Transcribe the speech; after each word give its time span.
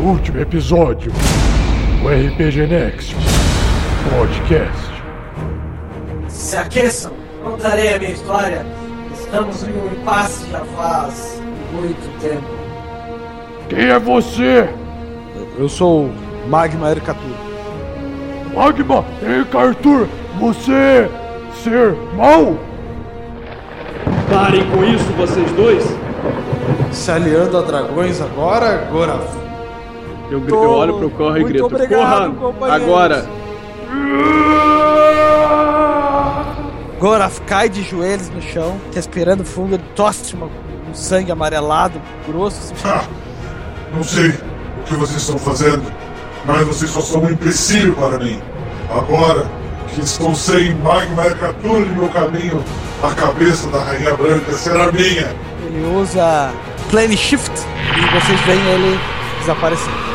último 0.00 0.40
episódio 0.40 1.12
do 1.12 2.08
RPG 2.08 2.66
Next 2.66 3.14
Podcast. 4.10 4.90
Se 6.28 6.56
aqueçam, 6.56 7.12
contarei 7.44 7.94
a 7.94 7.98
minha 7.98 8.12
história. 8.12 8.64
Estamos 9.12 9.62
em 9.62 9.72
um 9.72 9.86
impasse 9.92 10.50
já 10.50 10.60
faz 10.76 11.42
muito 11.72 12.20
tempo. 12.20 12.48
Quem 13.68 13.90
é 13.90 13.98
você? 13.98 14.68
Eu 15.58 15.68
sou 15.68 16.10
Magma 16.48 16.90
Ercatur. 16.90 17.36
Magma 18.54 19.04
Ercatur, 19.22 20.08
você 20.38 21.08
ser 21.62 21.94
mal? 22.16 22.56
Parem 24.32 24.68
com 24.70 24.82
isso, 24.84 25.04
vocês 25.12 25.50
dois! 25.52 25.84
Se 26.90 27.10
aliando 27.10 27.58
a 27.58 27.62
dragões 27.62 28.20
agora, 28.20 28.88
Goraf. 28.90 29.39
Eu, 30.30 30.46
eu 30.46 30.70
olho 30.70 30.98
pro 30.98 31.10
Corra 31.10 31.40
e 31.40 31.44
grito: 31.44 31.66
obrigado, 31.66 32.34
Corra! 32.34 32.74
Agora! 32.74 33.26
Goraf 37.00 37.40
cai 37.46 37.68
de 37.68 37.82
joelhos 37.82 38.28
no 38.28 38.42
chão, 38.42 38.78
respirando 38.94 39.42
fundo, 39.42 39.74
ele 39.74 39.84
tosse 39.96 40.36
um 40.36 40.94
sangue 40.94 41.32
amarelado, 41.32 42.00
grosso. 42.28 42.74
Ah, 42.84 43.04
não 43.94 44.04
sei 44.04 44.28
o 44.28 44.82
que 44.84 44.94
vocês 44.94 45.22
estão 45.22 45.38
fazendo, 45.38 45.82
mas 46.44 46.66
vocês 46.66 46.90
só 46.90 47.00
são 47.00 47.22
um 47.22 47.30
empecilho 47.30 47.94
para 47.94 48.18
mim. 48.18 48.38
Agora 48.90 49.46
que 49.94 50.02
estão 50.02 50.34
sem 50.34 50.74
magma 50.76 51.24
Ercatura 51.24 51.80
no 51.80 51.96
meu 51.96 52.08
caminho, 52.10 52.62
a 53.02 53.10
cabeça 53.14 53.68
da 53.70 53.82
Rainha 53.82 54.14
Branca 54.14 54.52
será 54.52 54.92
minha. 54.92 55.34
Ele 55.66 55.96
usa 55.96 56.52
Plane 56.90 57.16
Shift 57.16 57.50
e 57.50 58.20
vocês 58.20 58.40
veem 58.42 58.66
ele 58.68 59.00
desaparecer. 59.40 60.09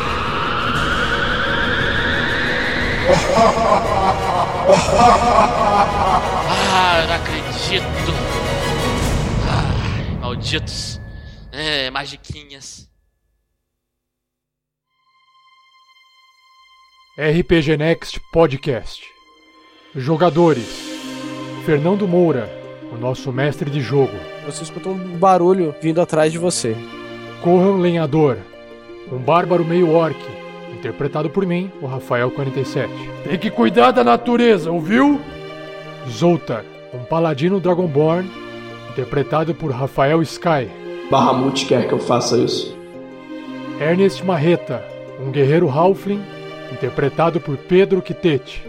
Ah, 6.72 7.00
eu 7.02 7.08
não 7.08 7.14
acredito. 7.14 7.86
Ai, 9.48 10.18
malditos. 10.20 11.00
É, 11.52 11.90
magiquinhas. 11.90 12.90
RPG 17.18 17.76
Next 17.76 18.20
Podcast. 18.32 19.02
Jogadores: 19.94 20.66
Fernando 21.64 22.06
Moura, 22.06 22.50
o 22.92 22.96
nosso 22.96 23.32
mestre 23.32 23.70
de 23.70 23.80
jogo. 23.80 24.12
Você 24.44 24.64
escutou 24.64 24.92
um 24.92 25.16
barulho 25.16 25.74
vindo 25.80 26.00
atrás 26.00 26.32
de 26.32 26.38
você. 26.38 26.76
Corran 27.42 27.78
Lenhador, 27.78 28.38
um 29.10 29.18
bárbaro 29.18 29.64
meio 29.64 29.92
orc, 29.92 30.18
interpretado 30.76 31.28
por 31.28 31.44
mim, 31.46 31.70
o 31.80 31.86
Rafael 31.86 32.30
47. 32.30 32.92
Tem 33.24 33.38
que 33.38 33.50
cuidar 33.50 33.90
da 33.90 34.04
natureza, 34.04 34.70
ouviu? 34.70 35.20
Zoltar, 36.08 36.64
um 36.94 37.04
paladino 37.04 37.58
Dragonborn, 37.58 38.30
interpretado 38.90 39.54
por 39.54 39.72
Rafael 39.72 40.22
Sky. 40.22 40.68
Bahamut 41.10 41.66
quer 41.66 41.88
que 41.88 41.92
eu 41.92 41.98
faça 41.98 42.36
isso. 42.36 42.76
Ernest 43.80 44.24
Marreta, 44.24 44.84
um 45.20 45.30
guerreiro 45.30 45.68
Halfling, 45.68 46.22
interpretado 46.72 47.40
por 47.40 47.56
Pedro 47.56 48.00
Quitete. 48.00 48.62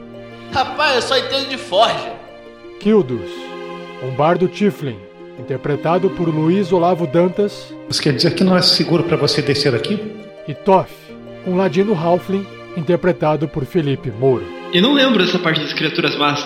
Rapaz, 0.51 0.95
eu 0.95 1.01
só 1.01 1.17
entendo 1.17 1.49
de 1.49 1.57
forja. 1.57 2.13
Kildos, 2.79 3.29
um 4.03 4.11
bardo 4.15 4.47
Tiflin, 4.47 4.97
interpretado 5.39 6.09
por 6.11 6.27
Luiz 6.27 6.71
Olavo 6.71 7.05
Dantas. 7.07 7.73
Isso 7.89 8.01
quer 8.01 8.13
dizer 8.13 8.33
que 8.35 8.43
não 8.43 8.55
é 8.55 8.61
seguro 8.61 9.03
para 9.03 9.17
você 9.17 9.41
descer 9.41 9.75
aqui? 9.75 10.15
E 10.47 10.53
Toff, 10.53 10.91
um 11.47 11.55
ladino 11.55 11.95
Halfling, 11.95 12.45
interpretado 12.75 13.47
por 13.47 13.65
Felipe 13.65 14.11
Mouro. 14.11 14.45
Eu 14.73 14.81
não 14.81 14.93
lembro 14.93 15.23
dessa 15.23 15.39
parte 15.39 15.61
das 15.61 15.71
criaturas 15.71 16.15
más. 16.17 16.45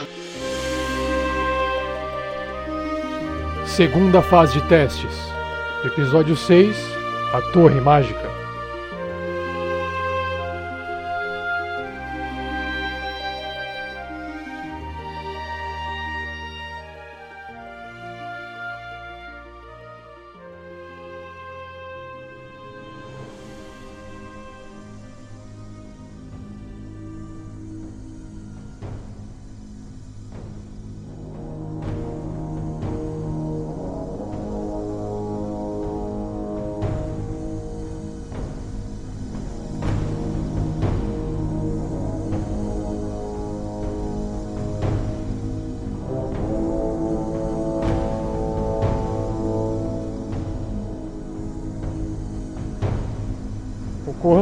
Segunda 3.65 4.21
fase 4.21 4.59
de 4.59 4.67
testes. 4.67 5.31
Episódio 5.83 6.37
6 6.37 6.77
A 7.33 7.41
Torre 7.51 7.81
Mágica. 7.81 8.40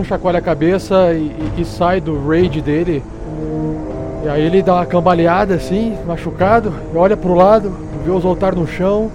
Chacoalha 0.10 0.40
a 0.40 0.42
cabeça 0.42 1.14
e, 1.14 1.28
e- 1.58 1.62
e 1.62 1.66
sai 1.66 2.02
do 2.02 2.28
raid 2.28 2.62
dele. 2.62 3.04
E 4.24 4.28
aí 4.28 4.42
ele 4.42 4.62
dá 4.64 4.74
uma 4.76 4.86
cambaleada 4.86 5.54
assim, 5.54 5.96
machucado, 6.06 6.74
e 6.94 6.98
olha 6.98 7.16
pro 7.16 7.36
lado, 7.36 7.72
vê 8.04 8.12
os 8.12 8.24
Zoltar 8.24 8.56
no 8.56 8.68
chão, 8.68 9.10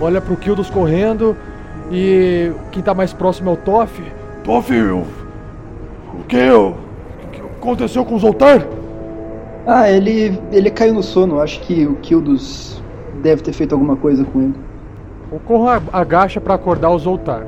olha 0.00 0.20
pro 0.20 0.36
Kildos 0.36 0.68
correndo, 0.70 1.36
e 1.92 2.50
quem 2.72 2.82
tá 2.82 2.94
mais 2.94 3.12
próximo 3.12 3.50
é 3.50 3.52
o 3.52 3.56
Toff. 3.56 4.02
Toff, 4.42 4.72
o 4.82 5.04
que, 6.26 6.50
o 6.50 6.74
que 7.30 7.40
aconteceu 7.40 8.04
com 8.04 8.14
o 8.14 8.18
Zoltar? 8.18 8.66
Ah, 9.66 9.90
ele, 9.90 10.40
ele 10.50 10.70
caiu 10.70 10.94
no 10.94 11.02
sono. 11.02 11.40
Acho 11.40 11.60
que 11.60 11.86
o 11.86 11.96
Kildos 11.96 12.82
deve 13.22 13.42
ter 13.42 13.52
feito 13.52 13.74
alguma 13.74 13.94
coisa 13.94 14.24
com 14.24 14.40
ele. 14.40 14.54
O 15.30 15.38
Corran 15.38 15.80
agacha 15.92 16.40
pra 16.40 16.54
acordar 16.54 16.90
o 16.90 16.98
Zoltar. 16.98 17.42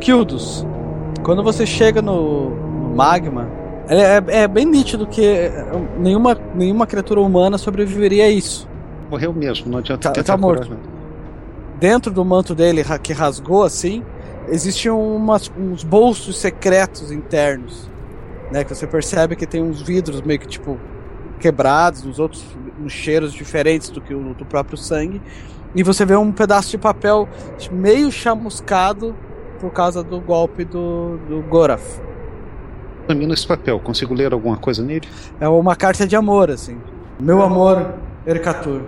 Kildos, 0.00 0.66
quando 1.22 1.42
você 1.42 1.64
chega 1.66 2.00
no, 2.02 2.50
no 2.50 2.94
magma, 2.96 3.48
é, 3.88 4.42
é- 4.42 4.48
bem 4.48 4.64
nítido 4.64 5.06
que 5.06 5.24
é, 5.24 5.64
nenhuma, 5.98 6.36
nenhuma 6.54 6.86
criatura 6.86 7.20
humana 7.20 7.58
sobreviveria 7.58 8.24
a 8.24 8.28
isso. 8.28 8.68
Morreu 9.10 9.32
mesmo, 9.32 9.70
não 9.70 9.78
adianta 9.78 10.08
Tá- 10.08 10.12
tentar 10.14 10.32
tá 10.34 10.38
morto. 10.38 10.66
curar. 10.68 10.80
Dentro 11.78 12.12
do 12.12 12.24
manto 12.24 12.54
dele 12.54 12.82
que 13.02 13.12
rasgou 13.12 13.64
assim, 13.64 14.02
existiam 14.48 15.00
umas- 15.16 15.50
uns 15.58 15.82
bolsos 15.84 16.38
secretos 16.38 17.10
internos, 17.10 17.90
né? 18.50 18.62
Que 18.64 18.74
você 18.74 18.86
percebe 18.86 19.34
que 19.36 19.46
tem 19.46 19.62
uns 19.62 19.82
vidros 19.82 20.22
meio 20.22 20.38
que 20.38 20.46
tipo 20.46 20.78
quebrados, 21.40 22.06
uns 22.06 22.18
outros 22.20 22.44
uns 22.80 22.92
cheiros 22.92 23.32
diferentes 23.32 23.90
do 23.90 24.00
que 24.00 24.14
o 24.14 24.32
do 24.34 24.44
próprio 24.44 24.76
sangue. 24.76 25.20
E 25.74 25.82
você 25.82 26.04
vê 26.04 26.14
um 26.16 26.30
pedaço 26.32 26.70
de 26.70 26.78
papel 26.78 27.28
meio 27.70 28.10
chamuscado 28.12 29.14
por 29.62 29.70
causa 29.72 30.02
do 30.02 30.20
golpe 30.20 30.64
do, 30.64 31.18
do 31.28 31.40
Goraf. 31.42 32.00
Examina 33.08 33.32
esse 33.32 33.46
papel, 33.46 33.78
consigo 33.78 34.12
ler 34.12 34.32
alguma 34.32 34.56
coisa 34.56 34.82
nele? 34.82 35.08
É 35.40 35.48
uma 35.48 35.76
carta 35.76 36.04
de 36.04 36.16
amor, 36.16 36.50
assim. 36.50 36.76
Meu 37.20 37.40
amor, 37.40 37.94
Ercatur. 38.26 38.80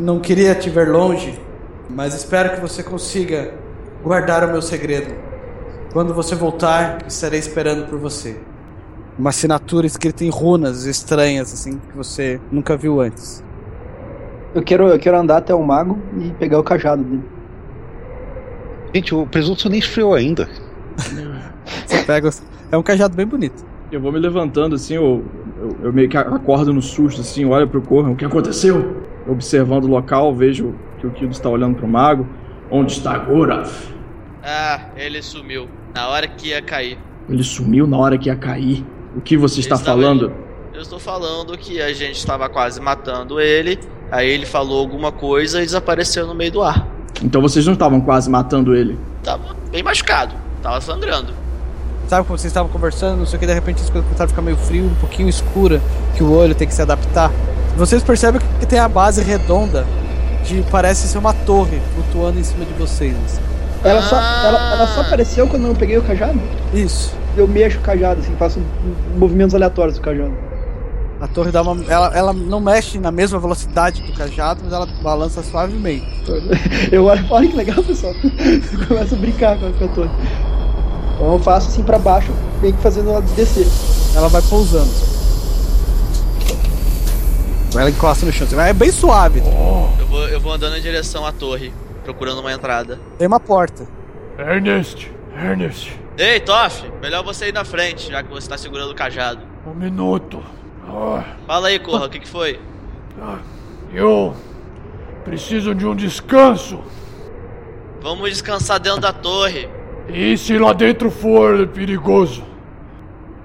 Não 0.00 0.18
queria 0.18 0.54
te 0.54 0.70
ver 0.70 0.88
longe, 0.88 1.38
mas 1.90 2.14
espero 2.14 2.54
que 2.54 2.60
você 2.62 2.82
consiga 2.82 3.52
guardar 4.02 4.42
o 4.44 4.48
meu 4.48 4.62
segredo. 4.62 5.14
Quando 5.92 6.14
você 6.14 6.34
voltar, 6.34 6.98
estarei 7.06 7.38
esperando 7.38 7.86
por 7.86 7.98
você. 7.98 8.40
Uma 9.18 9.30
assinatura 9.30 9.86
escrita 9.86 10.24
em 10.24 10.30
runas 10.30 10.86
estranhas, 10.86 11.52
assim, 11.52 11.78
que 11.90 11.96
você 11.96 12.40
nunca 12.50 12.74
viu 12.74 13.02
antes. 13.02 13.44
Eu 14.54 14.62
quero, 14.62 14.88
eu 14.88 14.98
quero 14.98 15.18
andar 15.18 15.38
até 15.38 15.54
o 15.54 15.62
mago 15.62 15.98
e 16.18 16.30
pegar 16.30 16.58
o 16.58 16.64
cajado 16.64 17.04
dele. 17.04 17.35
Gente, 18.94 19.14
o 19.14 19.26
presunto 19.26 19.68
nem 19.68 19.78
esfriou 19.78 20.14
ainda. 20.14 20.48
Você 21.86 22.02
pega. 22.04 22.30
É 22.70 22.76
um 22.76 22.82
cajado 22.82 23.14
bem 23.14 23.26
bonito. 23.26 23.64
Eu 23.90 24.00
vou 24.00 24.10
me 24.10 24.18
levantando 24.18 24.74
assim, 24.74 24.94
eu, 24.94 25.24
eu, 25.60 25.76
eu 25.84 25.92
meio 25.92 26.08
que 26.08 26.16
acordo 26.16 26.72
no 26.72 26.82
susto, 26.82 27.20
assim, 27.20 27.44
olho 27.44 27.68
pro 27.68 27.80
Corran, 27.80 28.10
o 28.10 28.16
que 28.16 28.24
aconteceu? 28.24 29.02
Observando 29.28 29.84
o 29.84 29.88
local, 29.88 30.34
vejo 30.34 30.74
que 30.98 31.06
o 31.06 31.10
Kido 31.10 31.30
está 31.30 31.48
olhando 31.48 31.76
pro 31.76 31.86
mago. 31.86 32.26
Onde 32.70 32.92
está 32.92 33.16
Goraf? 33.16 33.94
Ah, 34.42 34.80
ele 34.96 35.22
sumiu. 35.22 35.68
Na 35.94 36.08
hora 36.08 36.26
que 36.26 36.48
ia 36.48 36.60
cair. 36.60 36.98
Ele 37.28 37.42
sumiu 37.42 37.86
na 37.86 37.96
hora 37.96 38.18
que 38.18 38.28
ia 38.28 38.36
cair. 38.36 38.84
O 39.16 39.20
que 39.20 39.36
você 39.36 39.60
está 39.60 39.76
falando? 39.76 40.32
Eu 40.74 40.80
estou 40.80 40.98
falando 40.98 41.56
que 41.56 41.80
a 41.80 41.92
gente 41.92 42.16
estava 42.16 42.48
quase 42.48 42.80
matando 42.80 43.40
ele. 43.40 43.78
Aí 44.10 44.28
ele 44.28 44.46
falou 44.46 44.80
alguma 44.80 45.10
coisa 45.10 45.62
e 45.62 45.64
desapareceu 45.64 46.26
no 46.26 46.34
meio 46.34 46.52
do 46.52 46.62
ar. 46.62 46.86
Então 47.22 47.40
vocês 47.40 47.64
não 47.66 47.72
estavam 47.72 48.00
quase 48.00 48.28
matando 48.30 48.74
ele. 48.74 48.98
Tava 49.22 49.56
bem 49.70 49.82
machucado. 49.82 50.34
Tava 50.62 50.80
sangrando. 50.80 51.32
Sabe 52.08 52.26
quando 52.26 52.38
vocês 52.38 52.50
estavam 52.50 52.70
conversando, 52.70 53.18
não 53.18 53.26
sei 53.26 53.36
o 53.36 53.40
que, 53.40 53.46
de 53.46 53.54
repente 53.54 53.82
as 53.82 53.90
coisas 53.90 54.04
começaram 54.04 54.26
a 54.26 54.28
ficar 54.28 54.42
meio 54.42 54.56
frio, 54.56 54.84
um 54.84 54.94
pouquinho 54.94 55.28
escura, 55.28 55.80
que 56.14 56.22
o 56.22 56.32
olho 56.32 56.54
tem 56.54 56.68
que 56.68 56.74
se 56.74 56.80
adaptar. 56.80 57.32
Vocês 57.76 58.02
percebem 58.02 58.40
que 58.60 58.66
tem 58.66 58.78
a 58.78 58.88
base 58.88 59.22
redonda 59.22 59.84
de 60.44 60.62
parece 60.70 61.08
ser 61.08 61.18
uma 61.18 61.32
torre 61.32 61.80
flutuando 61.94 62.38
em 62.38 62.44
cima 62.44 62.64
de 62.64 62.72
vocês. 62.74 63.16
assim. 63.24 63.40
Ela 63.82 64.02
só, 64.02 64.16
ela, 64.16 64.74
ela 64.74 64.86
só 64.88 65.00
apareceu 65.00 65.46
quando 65.48 65.66
eu 65.66 65.74
peguei 65.74 65.98
o 65.98 66.02
cajado? 66.02 66.40
Isso. 66.72 67.12
Eu 67.36 67.46
mexo 67.46 67.78
o 67.78 67.82
cajado, 67.82 68.20
assim, 68.20 68.34
faço 68.36 68.60
movimentos 69.16 69.54
aleatórios 69.54 69.96
do 69.96 70.00
cajado. 70.00 70.32
A 71.20 71.26
torre 71.26 71.50
dá 71.50 71.62
uma. 71.62 71.82
Ela, 71.90 72.14
ela 72.14 72.32
não 72.32 72.60
mexe 72.60 72.98
na 72.98 73.10
mesma 73.10 73.38
velocidade 73.38 74.02
do 74.02 74.12
cajado, 74.12 74.60
mas 74.62 74.72
ela 74.72 74.86
balança 75.02 75.42
suavemente. 75.42 76.06
Eu 76.92 77.04
olho, 77.06 77.24
olha 77.30 77.48
que 77.48 77.56
legal, 77.56 77.82
pessoal. 77.82 78.12
Eu 78.22 78.86
começo 78.86 79.14
a 79.14 79.18
brincar 79.18 79.58
com 79.58 79.66
a, 79.66 79.72
com 79.72 79.84
a 79.84 79.88
torre. 79.88 80.10
Então 81.14 81.32
eu 81.32 81.38
faço 81.38 81.68
assim 81.68 81.82
pra 81.82 81.98
baixo, 81.98 82.30
meio 82.60 82.74
que 82.74 82.82
fazendo 82.82 83.08
ela 83.08 83.22
descer. 83.22 83.66
Ela 84.14 84.28
vai 84.28 84.42
pousando. 84.42 84.90
Ela 87.74 87.88
encosta 87.88 88.26
no 88.26 88.32
chão. 88.32 88.46
É 88.60 88.72
bem 88.74 88.90
suave. 88.90 89.40
Eu 89.40 90.06
vou, 90.06 90.28
eu 90.28 90.40
vou 90.40 90.52
andando 90.52 90.76
em 90.76 90.80
direção 90.82 91.24
à 91.24 91.32
torre, 91.32 91.72
procurando 92.04 92.40
uma 92.40 92.52
entrada. 92.52 93.00
Tem 93.16 93.26
uma 93.26 93.40
porta. 93.40 93.86
Ernest, 94.38 95.10
Ernest, 95.34 95.98
Ei, 96.18 96.40
Toff, 96.40 96.84
melhor 97.00 97.24
você 97.24 97.48
ir 97.48 97.52
na 97.52 97.64
frente, 97.64 98.10
já 98.10 98.22
que 98.22 98.30
você 98.30 98.48
tá 98.48 98.56
segurando 98.58 98.90
o 98.90 98.94
cajado. 98.94 99.40
um 99.66 99.74
minuto. 99.74 100.42
Ah, 100.88 101.24
Fala 101.46 101.68
aí, 101.68 101.78
Corra, 101.78 102.06
o 102.06 102.10
que, 102.10 102.20
que 102.20 102.28
foi? 102.28 102.60
ah, 103.20 103.38
eu 103.92 104.34
preciso 105.24 105.74
de 105.74 105.86
um 105.86 105.94
descanso. 105.94 106.80
Vamos 108.00 108.30
descansar 108.30 108.78
dentro 108.78 109.00
da 109.00 109.12
torre. 109.12 109.68
E 110.08 110.36
se 110.36 110.56
lá 110.58 110.72
dentro 110.72 111.10
for 111.10 111.66
perigoso? 111.68 112.44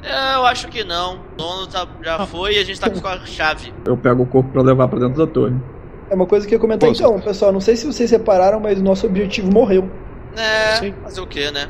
É, 0.03 0.35
eu 0.35 0.45
acho 0.45 0.67
que 0.67 0.83
não. 0.83 1.15
O 1.15 1.37
dono 1.37 1.67
tá- 1.67 1.87
já 2.03 2.25
foi 2.25 2.55
e 2.55 2.59
a 2.59 2.63
gente 2.63 2.79
tá 2.79 2.89
com 2.89 3.07
a 3.07 3.19
chave. 3.25 3.73
Eu 3.85 3.97
pego 3.97 4.23
o 4.23 4.25
corpo 4.25 4.51
pra 4.51 4.61
levar 4.61 4.87
pra 4.87 4.99
dentro 4.99 5.25
da 5.25 5.31
torre. 5.31 5.55
É 6.09 6.13
uma 6.15 6.25
coisa 6.27 6.47
que 6.47 6.53
eu 6.53 6.59
comentei 6.59 6.89
então, 6.89 7.19
pessoal. 7.19 7.51
Não 7.51 7.61
sei 7.61 7.75
se 7.75 7.85
vocês 7.87 8.11
repararam, 8.11 8.59
mas 8.59 8.79
o 8.79 8.83
nosso 8.83 9.05
objetivo 9.07 9.51
morreu. 9.51 9.89
É, 10.35 10.75
Sim. 10.77 10.93
fazer 11.03 11.21
o 11.21 11.27
que, 11.27 11.49
né? 11.51 11.67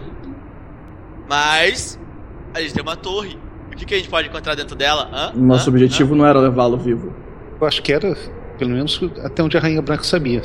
Mas 1.29 2.00
a 2.53 2.59
gente 2.62 2.73
tem 2.73 2.81
uma 2.83 2.95
torre. 2.95 3.38
O 3.71 3.75
que, 3.75 3.85
que 3.85 3.94
a 3.94 3.97
gente 3.97 4.09
pode 4.09 4.27
encontrar 4.27 4.56
dentro 4.56 4.75
dela? 4.75 5.09
Hã? 5.13 5.31
Nosso 5.35 5.69
Hã? 5.69 5.73
objetivo 5.73 6.15
não 6.15 6.25
era 6.25 6.39
levá-lo 6.39 6.77
vivo. 6.77 7.13
Eu 7.59 7.68
acho 7.68 7.81
que 7.81 7.91
era, 7.94 8.15
pelo 8.57 8.71
menos 8.71 9.00
até 9.23 9.41
onde 9.44 9.57
a 9.57 9.59
Rainha 9.59 9.81
Branca 9.81 10.03
sabia. 10.03 10.41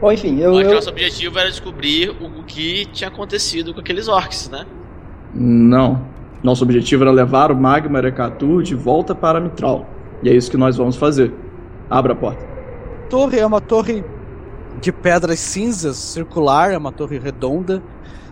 Bom, 0.00 0.12
enfim, 0.12 0.38
eu. 0.40 0.56
Hã? 0.56 0.62
eu- 0.62 0.74
Nosso 0.74 0.90
objetivo 0.90 1.38
era 1.38 1.48
descobrir 1.50 2.10
o 2.10 2.42
que 2.44 2.86
tinha 2.86 3.08
acontecido 3.08 3.72
com 3.74 3.80
aqueles 3.80 4.06
orcs, 4.08 4.48
né? 4.50 4.64
Não. 5.34 6.06
Nosso 6.42 6.62
objetivo 6.62 7.02
era 7.04 7.10
levar 7.10 7.50
o 7.50 7.56
Magma 7.56 7.98
Erecatu 7.98 8.62
de 8.62 8.74
volta 8.74 9.14
para 9.14 9.40
Mitral. 9.40 9.86
E 10.22 10.28
é 10.28 10.34
isso 10.34 10.50
que 10.50 10.56
nós 10.56 10.76
vamos 10.76 10.96
fazer. 10.96 11.32
Abra 11.90 12.12
a 12.12 12.16
porta. 12.16 12.46
torre 13.10 13.38
é 13.38 13.46
uma 13.46 13.60
torre 13.60 14.04
de 14.80 14.92
pedras 14.92 15.40
cinzas, 15.40 15.96
circular, 15.96 16.70
é 16.72 16.78
uma 16.78 16.92
torre 16.92 17.18
redonda, 17.18 17.82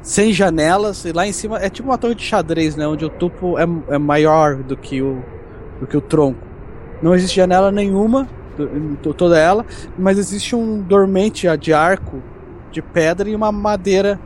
sem 0.06 0.32
janelas, 0.32 1.05
e 1.05 1.11
lá 1.11 1.26
em 1.26 1.32
cima 1.32 1.58
é 1.58 1.69
tipo 1.69 1.88
uma 1.88 1.99
torre 1.99 2.14
de 2.14 2.23
xadrez, 2.23 2.76
né? 2.76 2.87
Onde 2.87 3.05
o 3.05 3.08
topo 3.08 3.58
é, 3.58 3.67
é 3.88 3.99
maior 3.99 4.55
do 4.55 4.76
que 4.76 5.03
o, 5.03 5.20
do 5.81 5.87
que 5.87 5.97
o 5.97 6.00
tronco. 6.00 6.38
Não 7.03 7.12
existe 7.12 7.35
janela 7.35 7.73
nenhuma, 7.73 8.29
toda 9.17 9.37
ela, 9.37 9.67
mas 9.99 10.17
existe 10.17 10.55
um 10.55 10.81
dormente 10.81 11.49
de 11.58 11.73
arco 11.73 12.23
de 12.70 12.81
pedra 12.81 13.29
e 13.29 13.35
uma 13.35 13.50
madeira 13.50 14.19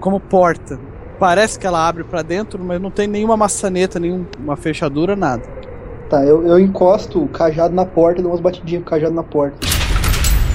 como 0.00 0.18
porta. 0.18 0.80
Parece 1.20 1.60
que 1.60 1.66
ela 1.66 1.86
abre 1.86 2.02
pra 2.02 2.22
dentro, 2.22 2.60
mas 2.64 2.82
não 2.82 2.90
tem 2.90 3.06
nenhuma 3.06 3.36
maçaneta, 3.36 4.00
nenhuma 4.00 4.56
fechadura, 4.56 5.14
nada. 5.14 5.44
Tá, 6.08 6.24
eu, 6.24 6.44
eu 6.44 6.58
encosto 6.58 7.22
o 7.22 7.28
cajado 7.28 7.72
na 7.72 7.86
porta 7.86 8.18
e 8.18 8.22
dou 8.22 8.32
umas 8.32 8.40
batidinhas 8.40 8.82
com 8.82 8.88
o 8.88 8.90
cajado 8.90 9.14
na 9.14 9.22
porta. 9.22 9.58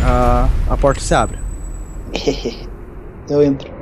A, 0.04 0.50
a 0.70 0.76
porta 0.76 1.00
se 1.00 1.14
abre. 1.14 1.40
eu 3.30 3.42
entro. 3.42 3.75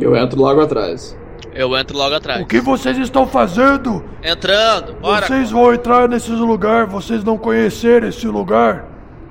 Eu 0.00 0.16
entro 0.16 0.40
logo 0.40 0.60
atrás. 0.60 1.16
Eu 1.52 1.76
entro 1.76 1.96
logo 1.96 2.14
atrás. 2.14 2.40
O 2.40 2.46
que 2.46 2.60
vocês 2.60 2.96
estão 2.96 3.26
fazendo? 3.26 4.04
Entrando, 4.22 4.94
bora. 4.94 5.26
Vocês 5.26 5.50
vão 5.50 5.74
entrar 5.74 6.08
nesse 6.08 6.30
lugar, 6.30 6.86
vocês 6.86 7.24
não 7.24 7.36
conheceram 7.36 8.08
esse 8.08 8.26
lugar. 8.26 8.86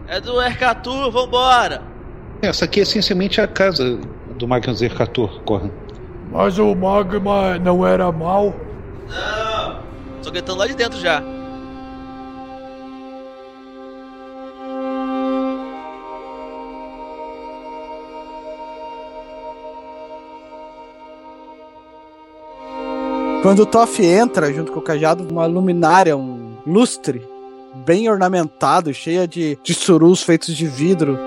É 0.07 0.19
do 0.19 0.41
Ercatu, 0.41 1.09
vambora. 1.11 1.81
Essa 2.41 2.65
aqui 2.65 2.79
é 2.79 2.83
essencialmente 2.83 3.39
a 3.39 3.47
casa 3.47 3.99
do 4.37 4.47
Magnus 4.47 4.81
Ercator, 4.81 5.41
Corran. 5.43 5.69
Mas 6.31 6.57
o 6.57 6.75
magma 6.75 7.57
não 7.57 7.85
era 7.85 8.11
mal. 8.11 8.55
Não, 9.07 9.79
tô 10.21 10.31
gritando 10.31 10.59
lá 10.59 10.67
de 10.67 10.75
dentro 10.75 10.99
já. 10.99 11.23
Quando 23.41 23.61
o 23.61 23.65
Toff 23.65 24.05
entra 24.05 24.51
junto 24.51 24.73
com 24.73 24.79
o 24.79 24.83
cajado, 24.83 25.25
uma 25.31 25.45
luminária, 25.45 26.17
um 26.17 26.57
lustre 26.67 27.25
bem 27.85 28.09
ornamentado, 28.09 28.93
cheia 28.93 29.25
de, 29.25 29.57
de 29.63 29.73
surus 29.73 30.21
feitos 30.21 30.53
de 30.53 30.67
vidro, 30.67 31.17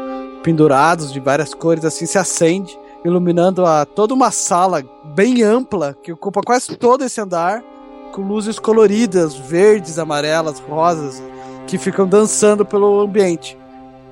pendurados 0.42 1.10
de 1.10 1.18
várias 1.18 1.54
cores, 1.54 1.86
assim 1.86 2.04
se 2.04 2.18
acende, 2.18 2.78
iluminando 3.02 3.64
a, 3.64 3.86
toda 3.86 4.12
uma 4.12 4.30
sala 4.30 4.84
bem 5.14 5.42
ampla 5.42 5.96
que 6.02 6.12
ocupa 6.12 6.42
quase 6.42 6.76
todo 6.76 7.02
esse 7.02 7.18
andar, 7.18 7.64
com 8.12 8.20
luzes 8.20 8.58
coloridas, 8.58 9.34
verdes, 9.34 9.98
amarelas, 9.98 10.58
rosas, 10.58 11.22
que 11.66 11.78
ficam 11.78 12.06
dançando 12.06 12.62
pelo 12.62 13.00
ambiente. 13.00 13.56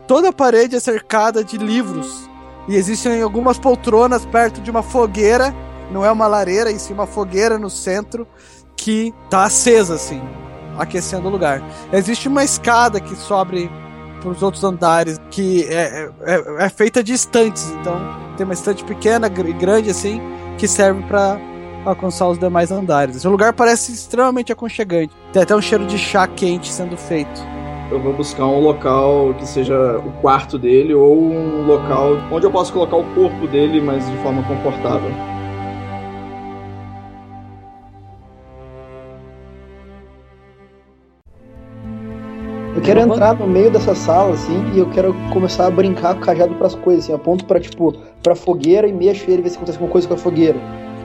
Toda 0.06 0.30
a 0.30 0.32
parede 0.32 0.74
é 0.74 0.80
cercada 0.80 1.44
de 1.44 1.58
livros 1.58 2.30
e 2.66 2.76
existem 2.76 3.20
algumas 3.20 3.58
poltronas 3.58 4.24
perto 4.24 4.62
de 4.62 4.70
uma 4.70 4.82
fogueira 4.82 5.54
não 5.90 6.04
é 6.04 6.10
uma 6.10 6.26
lareira, 6.26 6.70
em 6.70 6.78
sim 6.78 6.92
uma 6.92 7.06
fogueira 7.06 7.58
no 7.58 7.70
centro 7.70 8.26
que 8.76 9.12
tá 9.28 9.44
acesa 9.44 9.94
assim, 9.94 10.20
aquecendo 10.78 11.28
o 11.28 11.30
lugar. 11.30 11.62
Existe 11.92 12.28
uma 12.28 12.44
escada 12.44 13.00
que 13.00 13.14
sobe 13.14 13.70
para 14.20 14.30
os 14.30 14.42
outros 14.42 14.62
andares 14.64 15.20
que 15.30 15.64
é, 15.64 16.10
é, 16.22 16.64
é 16.64 16.68
feita 16.68 17.02
de 17.02 17.12
estantes, 17.12 17.70
então 17.80 17.98
tem 18.36 18.44
uma 18.44 18.54
estante 18.54 18.84
pequena 18.84 19.26
e 19.26 19.52
grande 19.52 19.90
assim 19.90 20.20
que 20.58 20.68
serve 20.68 21.02
para 21.02 21.38
alcançar 21.84 22.28
os 22.28 22.38
demais 22.38 22.70
andares. 22.70 23.16
Esse 23.16 23.28
lugar 23.28 23.52
parece 23.52 23.92
extremamente 23.92 24.52
aconchegante. 24.52 25.14
Tem 25.32 25.42
até 25.42 25.56
um 25.56 25.62
cheiro 25.62 25.86
de 25.86 25.98
chá 25.98 26.26
quente 26.26 26.70
sendo 26.70 26.96
feito. 26.96 27.40
Eu 27.90 28.00
vou 28.00 28.12
buscar 28.12 28.46
um 28.46 28.60
local 28.60 29.34
que 29.34 29.46
seja 29.46 29.98
o 29.98 30.12
quarto 30.20 30.58
dele 30.58 30.94
ou 30.94 31.18
um 31.18 31.66
local 31.66 32.12
onde 32.30 32.46
eu 32.46 32.50
possa 32.50 32.72
colocar 32.72 32.96
o 32.96 33.04
corpo 33.14 33.48
dele, 33.48 33.80
mas 33.80 34.08
de 34.08 34.16
forma 34.18 34.42
confortável. 34.44 35.10
Eu 42.80 42.84
quero 42.86 43.00
entrar 43.00 43.34
no 43.34 43.46
meio 43.46 43.70
dessa 43.70 43.94
sala, 43.94 44.32
assim, 44.32 44.72
e 44.74 44.78
eu 44.78 44.88
quero 44.88 45.14
começar 45.34 45.66
a 45.66 45.70
brincar 45.70 46.14
com 46.14 46.22
o 46.22 46.24
cajado 46.24 46.54
pras 46.54 46.74
coisas, 46.74 47.04
assim. 47.04 47.12
Aponto 47.12 47.44
pra, 47.44 47.60
tipo, 47.60 47.92
pra 48.22 48.34
fogueira 48.34 48.88
e 48.88 48.92
mexo 48.92 49.30
ele, 49.30 49.42
ver 49.42 49.50
se 49.50 49.56
acontece 49.56 49.76
alguma 49.76 49.92
coisa 49.92 50.08
com 50.08 50.14
a 50.14 50.16
fogueira. 50.16 50.58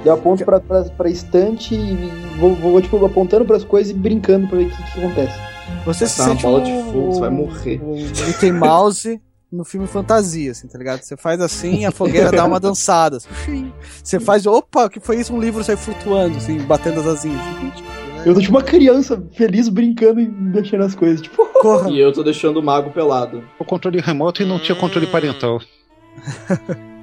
Eu 0.05 0.13
aponto 0.13 0.45
pra, 0.45 0.61
pra, 0.61 0.83
pra 0.83 1.09
estante 1.09 1.75
e 1.75 2.09
vou, 2.39 2.55
vou, 2.55 2.81
tipo, 2.81 3.05
apontando 3.05 3.43
pras 3.43 3.65
coisas 3.65 3.91
e 3.91 3.93
brincando 3.93 4.47
pra 4.47 4.57
ver 4.57 4.67
o 4.67 4.69
que, 4.69 4.77
que 4.93 4.99
acontece. 4.99 5.37
Você 5.85 6.07
se 6.07 6.15
Tá 6.17 6.23
uma 6.23 6.29
sente 6.29 6.43
bola 6.43 6.59
um, 6.59 6.63
de 6.63 6.91
fogo, 6.93 7.11
você 7.11 7.19
vai 7.19 7.29
morrer. 7.29 7.81
um 7.83 7.95
Mickey 8.27 8.51
Mouse 8.53 9.21
no 9.51 9.65
filme 9.65 9.85
fantasia, 9.85 10.51
assim, 10.51 10.69
tá 10.69 10.77
ligado? 10.77 11.01
Você 11.01 11.17
faz 11.17 11.41
assim, 11.41 11.83
a 11.85 11.91
fogueira 11.91 12.31
dá 12.31 12.45
uma 12.45 12.59
dançada. 12.59 13.17
assim. 13.17 13.71
Você 14.01 14.17
faz, 14.19 14.45
opa, 14.45 14.85
o 14.85 14.89
que 14.89 14.99
foi 15.01 15.17
isso? 15.19 15.33
Um 15.33 15.39
livro 15.41 15.61
sai 15.63 15.75
flutuando, 15.75 16.37
assim, 16.37 16.57
batendo 16.59 17.01
as 17.01 17.07
asinhas. 17.07 17.41
Eu 18.25 18.33
tô 18.33 18.39
tipo 18.41 18.53
uma 18.53 18.63
criança 18.63 19.23
feliz 19.33 19.69
brincando 19.69 20.19
e 20.19 20.27
mexendo 20.27 20.81
as 20.81 20.95
coisas, 20.95 21.21
tipo... 21.21 21.45
Corra. 21.61 21.91
E 21.91 21.99
eu 21.99 22.11
tô 22.11 22.23
deixando 22.23 22.59
o 22.59 22.63
mago 22.63 22.89
pelado. 22.89 23.43
O 23.59 23.63
controle 23.63 23.99
remoto 23.99 24.41
e 24.41 24.45
não 24.45 24.59
tinha 24.59 24.75
controle 24.75 25.07
parental. 25.07 25.61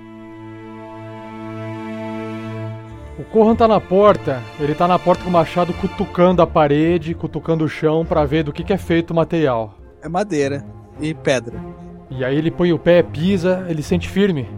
O 3.19 3.25
Corran 3.25 3.55
tá 3.55 3.69
na 3.69 3.79
porta, 3.79 4.43
ele 4.59 4.75
tá 4.75 4.89
na 4.89 4.99
porta 4.99 5.23
com 5.23 5.29
o 5.29 5.33
machado 5.33 5.73
cutucando 5.75 6.41
a 6.43 6.47
parede, 6.47 7.15
cutucando 7.15 7.65
o 7.65 7.69
chão 7.69 8.05
pra 8.07 8.25
ver 8.25 8.43
do 8.43 8.53
que, 8.53 8.65
que 8.65 8.73
é 8.73 8.79
feito 8.79 9.11
o 9.11 9.15
material. 9.15 9.79
É 10.03 10.09
madeira 10.09 10.65
e 10.99 11.13
pedra. 11.15 11.63
E 12.11 12.25
aí 12.25 12.37
ele 12.37 12.51
põe 12.51 12.73
o 12.73 12.79
pé, 12.79 13.03
pisa, 13.03 13.65
ele 13.69 13.83
sente 13.83 14.09
firme. 14.09 14.49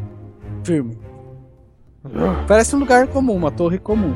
Firme. 0.64 0.96
Parece 2.46 2.74
um 2.74 2.78
lugar 2.78 3.08
comum, 3.08 3.34
uma 3.34 3.50
torre 3.50 3.78
comum. 3.78 4.14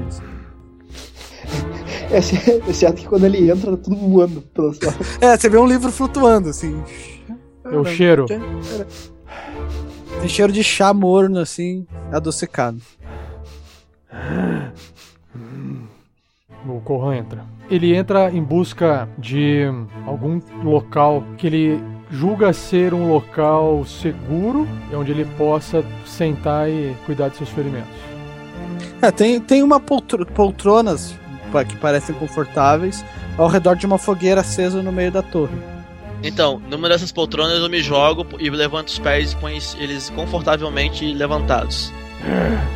Assim. 2.17 2.37
Exceto 2.69 2.95
que 3.03 3.07
quando 3.09 3.25
ele 3.25 3.50
entra, 3.50 3.77
tá 3.77 3.83
tudo 3.85 3.97
voando 3.97 4.41
pela 4.41 4.73
sala. 4.75 4.95
É, 5.21 5.37
você 5.37 5.49
vê 5.49 5.59
um 5.59 5.67
livro 5.67 5.91
flutuando, 5.93 6.49
assim. 6.49 6.83
Eu 7.65 7.85
cheiro. 7.85 8.27
Tem 10.21 10.29
cheiro 10.29 10.53
de 10.53 10.65
chá 10.65 10.93
morno, 10.95 11.38
assim, 11.38 11.87
adocicado. 12.12 12.81
o 16.67 16.81
Corran 16.81 17.17
entra. 17.17 17.45
Ele 17.71 17.95
entra 17.95 18.31
em 18.31 18.43
busca 18.43 19.09
de 19.19 19.62
algum 20.07 20.41
local 20.62 21.23
que 21.37 21.47
ele 21.47 21.83
julga 22.11 22.53
ser 22.53 22.95
um 22.95 23.11
local 23.12 23.85
seguro, 23.85 24.67
onde 24.95 25.12
ele 25.12 25.25
possa 25.37 25.85
sentar 26.07 26.69
e 26.69 26.95
cuidar 27.07 27.29
de 27.29 27.37
seus 27.37 27.50
ferimentos. 27.50 27.91
É, 29.00 29.11
tem, 29.11 29.38
tem 29.41 29.62
uma 29.62 29.79
poltro, 29.79 30.25
poltronas 30.27 31.15
pa- 31.27 31.27
que 31.67 31.76
parecem 31.76 32.14
confortáveis 32.14 33.05
ao 33.37 33.49
redor 33.49 33.76
de 33.76 33.87
uma 33.87 33.99
fogueira 33.99 34.40
acesa 34.40 34.83
no 34.83 34.93
meio 34.93 35.11
da 35.11 35.23
torre. 35.23 35.57
Então, 36.23 36.61
numa 36.69 36.88
dessas 36.88 37.12
poltronas 37.12 37.59
eu 37.59 37.69
me 37.69 37.81
jogo 37.81 38.26
e 38.40 38.50
levanto 38.50 38.88
os 38.88 38.99
pés 38.99 39.33
e 39.33 39.37
ponho 39.37 39.59
eles 39.78 40.11
confortavelmente 40.11 41.14
levantados. 41.14 41.93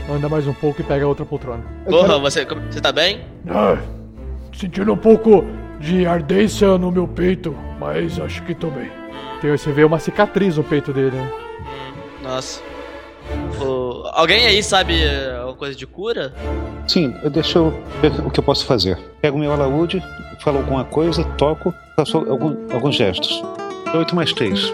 Anda 0.09 0.29
mais 0.29 0.47
um 0.47 0.53
pouco 0.53 0.81
e 0.81 0.85
pega 0.85 1.07
outra 1.07 1.25
poltrona. 1.25 1.65
Porra, 1.89 2.19
você, 2.19 2.45
você 2.45 2.81
tá 2.81 2.93
bem? 2.93 3.21
Ah, 3.49 3.77
sentindo 4.57 4.93
um 4.93 4.97
pouco 4.97 5.45
de 5.81 6.07
ardência 6.07 6.79
no 6.79 6.93
meu 6.93 7.09
peito, 7.09 7.57
mas 7.81 8.21
acho 8.21 8.43
que 8.45 8.55
tô 8.55 8.71
bem. 8.71 8.91
Tem, 9.41 9.51
você 9.51 9.73
vê 9.73 9.83
uma 9.83 9.99
cicatriz 9.99 10.57
no 10.57 10.63
peito 10.63 10.93
dele, 10.93 11.17
né? 11.17 11.33
Nossa. 12.23 12.63
Ô, 13.61 13.92
alguém 14.13 14.47
aí 14.47 14.63
sabe 14.63 15.03
eh, 15.03 15.37
alguma 15.39 15.57
coisa 15.57 15.75
de 15.77 15.87
cura? 15.87 16.33
Sim, 16.89 17.15
deixa 17.33 17.59
eu 17.59 17.71
ver 18.01 18.13
o 18.27 18.31
que 18.31 18.41
eu 18.41 18.45
posso 18.45 18.65
fazer. 18.67 18.99
Pego 19.21 19.39
meu 19.39 19.53
alaúde, 19.53 20.03
falo 20.41 20.59
alguma 20.59 20.85
coisa, 20.85 21.25
toco, 21.37 21.73
faço 21.97 22.19
algum- 22.19 22.57
alguns 22.73 22.97
gestos. 22.97 23.43
8 23.95 24.15
mais 24.17 24.33
3. 24.33 24.73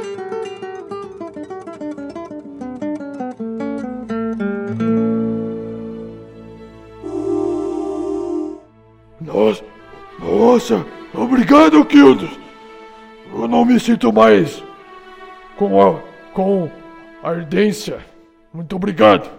Nossa, 9.20 9.64
nossa, 10.18 10.86
obrigado, 11.14 11.84
Kildos. 11.84 12.30
Eu 13.32 13.48
não 13.48 13.64
me 13.64 13.78
sinto 13.78 14.12
mais 14.12 14.62
com 15.56 15.80
a, 15.82 16.00
com 16.32 16.70
ardência. 17.22 17.98
Muito 18.58 18.74
obrigado. 18.74 19.30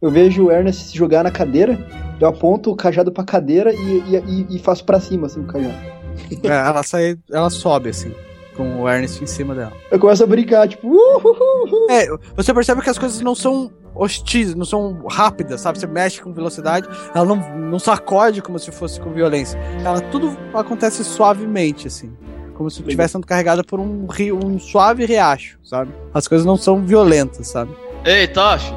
Eu 0.00 0.08
vejo 0.08 0.44
o 0.44 0.52
Ernest 0.52 0.84
se 0.84 0.96
jogar 0.96 1.24
na 1.24 1.32
cadeira, 1.32 1.76
eu 2.20 2.28
aponto 2.28 2.70
o 2.70 2.76
cajado 2.76 3.10
pra 3.10 3.24
cadeira 3.24 3.74
e, 3.74 3.76
e, 4.24 4.56
e 4.56 4.58
faço 4.60 4.84
pra 4.84 5.00
cima, 5.00 5.26
assim, 5.26 5.40
o 5.40 5.46
cajado. 5.46 5.74
É, 6.44 6.48
ela 6.48 6.84
sai, 6.84 7.18
ela 7.32 7.50
sobe 7.50 7.88
assim, 7.88 8.14
com 8.56 8.82
o 8.82 8.88
Ernest 8.88 9.24
em 9.24 9.26
cima 9.26 9.52
dela. 9.52 9.72
Eu 9.90 9.98
começo 9.98 10.22
a 10.22 10.26
brincar, 10.28 10.68
tipo, 10.68 10.86
"Uhuhuhu". 10.86 11.90
É, 11.90 12.06
você 12.36 12.54
percebe 12.54 12.80
que 12.80 12.90
as 12.90 12.98
coisas 12.98 13.20
não 13.20 13.34
são 13.34 13.68
hostis, 13.96 14.54
não 14.54 14.64
são 14.64 15.04
rápidas, 15.08 15.60
sabe? 15.60 15.80
Você 15.80 15.88
mexe 15.88 16.22
com 16.22 16.32
velocidade, 16.32 16.88
ela 17.12 17.24
não, 17.24 17.58
não 17.58 17.78
sacode 17.80 18.42
como 18.42 18.60
se 18.60 18.70
fosse 18.70 19.00
com 19.00 19.10
violência. 19.12 19.58
Ela 19.84 20.00
tudo 20.02 20.36
acontece 20.54 21.02
suavemente, 21.02 21.88
assim. 21.88 22.12
Como 22.62 22.70
se 22.70 22.80
estivesse 22.80 23.12
sendo 23.12 23.26
carregada 23.26 23.64
por 23.64 23.80
um 23.80 24.06
rio, 24.06 24.38
um 24.38 24.56
suave 24.56 25.04
riacho, 25.04 25.58
sabe? 25.64 25.92
As 26.14 26.28
coisas 26.28 26.46
não 26.46 26.56
são 26.56 26.80
violentas, 26.86 27.48
sabe? 27.48 27.74
Ei, 28.04 28.28
Tosh! 28.28 28.72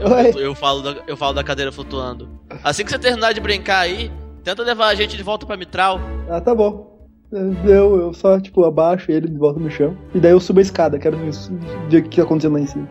Eu, 0.00 0.40
eu, 0.40 0.54
falo 0.54 0.82
da, 0.82 1.02
eu 1.06 1.16
falo 1.16 1.34
da 1.34 1.44
cadeira 1.44 1.70
flutuando. 1.70 2.28
Assim 2.64 2.82
que 2.82 2.90
você 2.90 2.98
terminar 2.98 3.34
de 3.34 3.40
brincar 3.40 3.80
aí, 3.80 4.10
tenta 4.42 4.62
levar 4.62 4.86
a 4.86 4.94
gente 4.94 5.16
de 5.16 5.22
volta 5.22 5.44
pra 5.44 5.56
Mitral. 5.56 6.00
Ah, 6.30 6.40
tá 6.40 6.54
bom. 6.54 7.08
Eu, 7.30 7.96
eu 7.96 8.14
só, 8.14 8.40
tipo, 8.40 8.64
abaixo 8.64 9.10
ele 9.10 9.28
de 9.28 9.36
volta 9.36 9.60
no 9.60 9.70
chão. 9.70 9.96
E 10.14 10.20
daí 10.20 10.32
eu 10.32 10.40
subo 10.40 10.60
a 10.60 10.62
escada, 10.62 10.98
quero 10.98 11.18
ver 11.18 11.98
o 11.98 12.02
que 12.08 12.16
tá 12.16 12.22
acontecendo 12.22 12.54
lá 12.54 12.60
em 12.60 12.66
cima. 12.66 12.88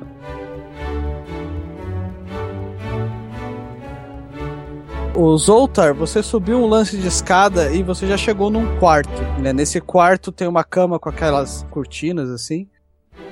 O 5.15 5.37
Zoltar, 5.37 5.93
você 5.93 6.21
subiu 6.21 6.57
um 6.57 6.67
lance 6.67 6.97
de 6.97 7.07
escada 7.07 7.71
e 7.71 7.81
você 7.81 8.05
já 8.05 8.17
chegou 8.17 8.49
num 8.49 8.77
quarto. 8.79 9.21
Né? 9.39 9.53
Nesse 9.53 9.79
quarto 9.79 10.29
tem 10.29 10.45
uma 10.45 10.61
cama 10.61 10.99
com 10.99 11.07
aquelas 11.07 11.65
cortinas 11.71 12.29
assim. 12.29 12.67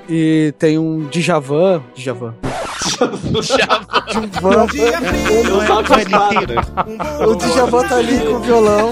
E 0.07 0.53
tem 0.57 0.77
um 0.77 1.09
Djavan. 1.09 1.83
Djavan. 1.93 2.35
Djavan. 3.41 4.67
O 7.27 7.35
Djavan 7.35 7.87
tá 7.87 7.97
ali 7.97 8.19
com 8.19 8.33
o 8.33 8.39
violão. 8.39 8.91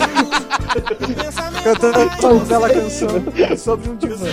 cantando 1.63 2.36
uma 2.36 2.45
bela 2.45 2.69
canção 2.69 3.10
sobre 3.57 3.89
um 3.89 3.95
divã. 3.95 4.27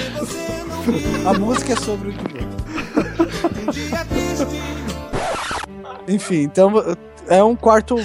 A 1.24 1.32
música 1.38 1.74
é 1.74 1.76
sobre 1.76 2.08
o 2.08 2.12
divã. 2.12 2.40
Enfim, 6.08 6.42
então 6.42 6.72
é 7.28 7.44
um 7.44 7.54
quarto 7.54 7.96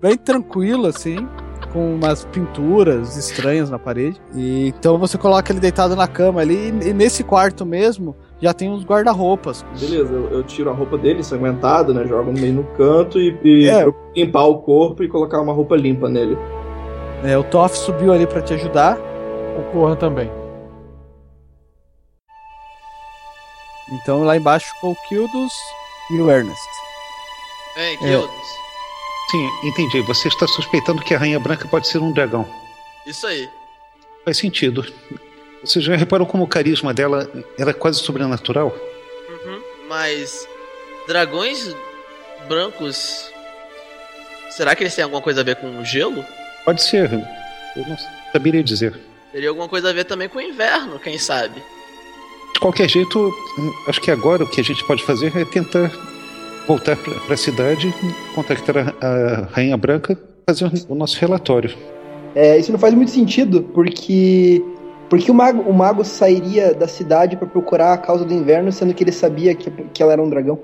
bem 0.00 0.16
tranquilo, 0.16 0.86
assim, 0.86 1.28
com 1.72 1.94
umas 1.94 2.24
pinturas 2.26 3.16
estranhas 3.16 3.70
na 3.70 3.78
parede. 3.78 4.20
E 4.34 4.68
então 4.68 4.98
você 4.98 5.16
coloca 5.18 5.52
ele 5.52 5.60
deitado 5.60 5.94
na 5.96 6.06
cama 6.06 6.40
ali, 6.40 6.68
e 6.68 6.92
nesse 6.92 7.22
quarto 7.24 7.64
mesmo 7.66 8.14
já 8.40 8.52
tem 8.52 8.70
uns 8.70 8.84
guarda-roupas. 8.84 9.64
Beleza, 9.80 10.12
eu, 10.12 10.30
eu 10.30 10.42
tiro 10.42 10.70
a 10.70 10.72
roupa 10.74 10.98
dele, 10.98 11.20
ensanguentado, 11.20 11.94
né? 11.94 12.04
Jogo 12.06 12.30
no 12.32 12.38
meio 12.40 12.52
no 12.54 12.64
canto 12.76 13.18
e, 13.18 13.38
e 13.42 13.68
É. 13.68 13.84
limpar 14.14 14.44
o 14.44 14.58
corpo 14.58 15.02
e 15.02 15.08
colocar 15.08 15.40
uma 15.40 15.52
roupa 15.52 15.74
limpa 15.76 16.08
nele. 16.08 16.36
É, 17.24 17.36
o 17.36 17.42
Toff 17.44 17.76
subiu 17.78 18.12
ali 18.12 18.26
pra 18.26 18.42
te 18.42 18.52
ajudar. 18.54 18.98
O 19.58 19.72
Corran 19.72 19.96
também. 19.96 20.30
Então 23.92 24.22
lá 24.24 24.36
embaixo 24.36 24.66
ficou 24.74 24.92
o 24.92 24.96
Kildos 25.08 25.52
e 26.10 26.20
o 26.20 26.30
Ernest. 26.30 26.60
Ei, 27.76 27.96
Kildos. 27.96 28.30
Sim, 29.30 29.48
entendi. 29.64 30.00
Você 30.02 30.28
está 30.28 30.46
suspeitando 30.46 31.02
que 31.02 31.14
a 31.14 31.18
Rainha 31.18 31.40
Branca 31.40 31.66
pode 31.66 31.88
ser 31.88 31.98
um 31.98 32.12
dragão. 32.12 32.48
Isso 33.06 33.26
aí. 33.26 33.48
Faz 34.24 34.38
sentido. 34.38 34.86
Você 35.64 35.80
já 35.80 35.96
reparou 35.96 36.26
como 36.26 36.44
o 36.44 36.48
carisma 36.48 36.94
dela 36.94 37.28
era 37.58 37.74
quase 37.74 38.00
sobrenatural? 38.00 38.76
Uhum. 39.28 39.60
Mas. 39.88 40.48
Dragões 41.08 41.74
brancos. 42.48 43.30
Será 44.50 44.74
que 44.74 44.82
eles 44.82 44.94
têm 44.94 45.04
alguma 45.04 45.22
coisa 45.22 45.40
a 45.40 45.44
ver 45.44 45.56
com 45.56 45.78
o 45.78 45.84
gelo? 45.84 46.24
Pode 46.64 46.82
ser. 46.82 47.12
Eu 47.12 47.86
não 47.88 47.96
saberia 48.32 48.62
dizer. 48.62 48.98
Teria 49.32 49.48
alguma 49.48 49.68
coisa 49.68 49.90
a 49.90 49.92
ver 49.92 50.04
também 50.04 50.28
com 50.28 50.38
o 50.38 50.42
inverno, 50.42 50.98
quem 50.98 51.18
sabe? 51.18 51.62
De 52.54 52.60
qualquer 52.60 52.88
jeito, 52.88 53.32
acho 53.86 54.00
que 54.00 54.10
agora 54.10 54.44
o 54.44 54.48
que 54.48 54.60
a 54.60 54.64
gente 54.64 54.82
pode 54.84 55.04
fazer 55.04 55.36
é 55.36 55.44
tentar 55.44 55.90
voltar 56.66 56.96
para 56.96 57.34
a 57.34 57.36
cidade, 57.36 57.92
contactar 58.34 58.94
a, 59.00 59.06
a 59.06 59.40
Rainha 59.52 59.76
Branca, 59.76 60.18
fazer 60.48 60.70
o 60.88 60.94
nosso 60.94 61.18
relatório. 61.20 61.74
É, 62.34 62.58
isso 62.58 62.70
não 62.72 62.78
faz 62.78 62.94
muito 62.94 63.10
sentido, 63.10 63.62
porque. 63.74 64.62
Porque 65.08 65.30
o 65.30 65.34
mago, 65.34 65.62
o 65.62 65.72
mago 65.72 66.04
sairia 66.04 66.74
da 66.74 66.88
cidade 66.88 67.36
pra 67.36 67.46
procurar 67.46 67.92
a 67.92 67.96
causa 67.96 68.24
do 68.24 68.34
inverno, 68.34 68.72
sendo 68.72 68.92
que 68.92 69.04
ele 69.04 69.12
sabia 69.12 69.54
que, 69.54 69.70
que 69.94 70.02
ela 70.02 70.12
era 70.12 70.20
um 70.20 70.28
dragão. 70.28 70.58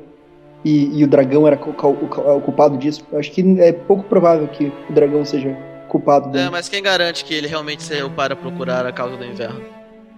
E, 0.64 0.98
e 0.98 1.04
o 1.04 1.06
dragão 1.06 1.46
era 1.46 1.56
o, 1.56 1.70
o- 1.86 2.36
o 2.36 2.40
culpado 2.40 2.76
disso. 2.76 3.04
Eu 3.12 3.20
acho 3.20 3.30
que 3.30 3.40
é 3.60 3.72
pouco 3.72 4.02
provável 4.02 4.48
que 4.48 4.72
o 4.90 4.92
dragão 4.92 5.24
seja 5.24 5.56
culpado 5.88 6.28
É, 6.30 6.32
dele. 6.32 6.50
mas 6.50 6.68
quem 6.68 6.82
garante 6.82 7.24
que 7.24 7.32
ele 7.32 7.46
realmente 7.46 7.84
saiu 7.84 8.10
para 8.10 8.34
procurar 8.34 8.84
a 8.84 8.90
causa 8.92 9.16
do 9.16 9.24
inverno? 9.24 9.60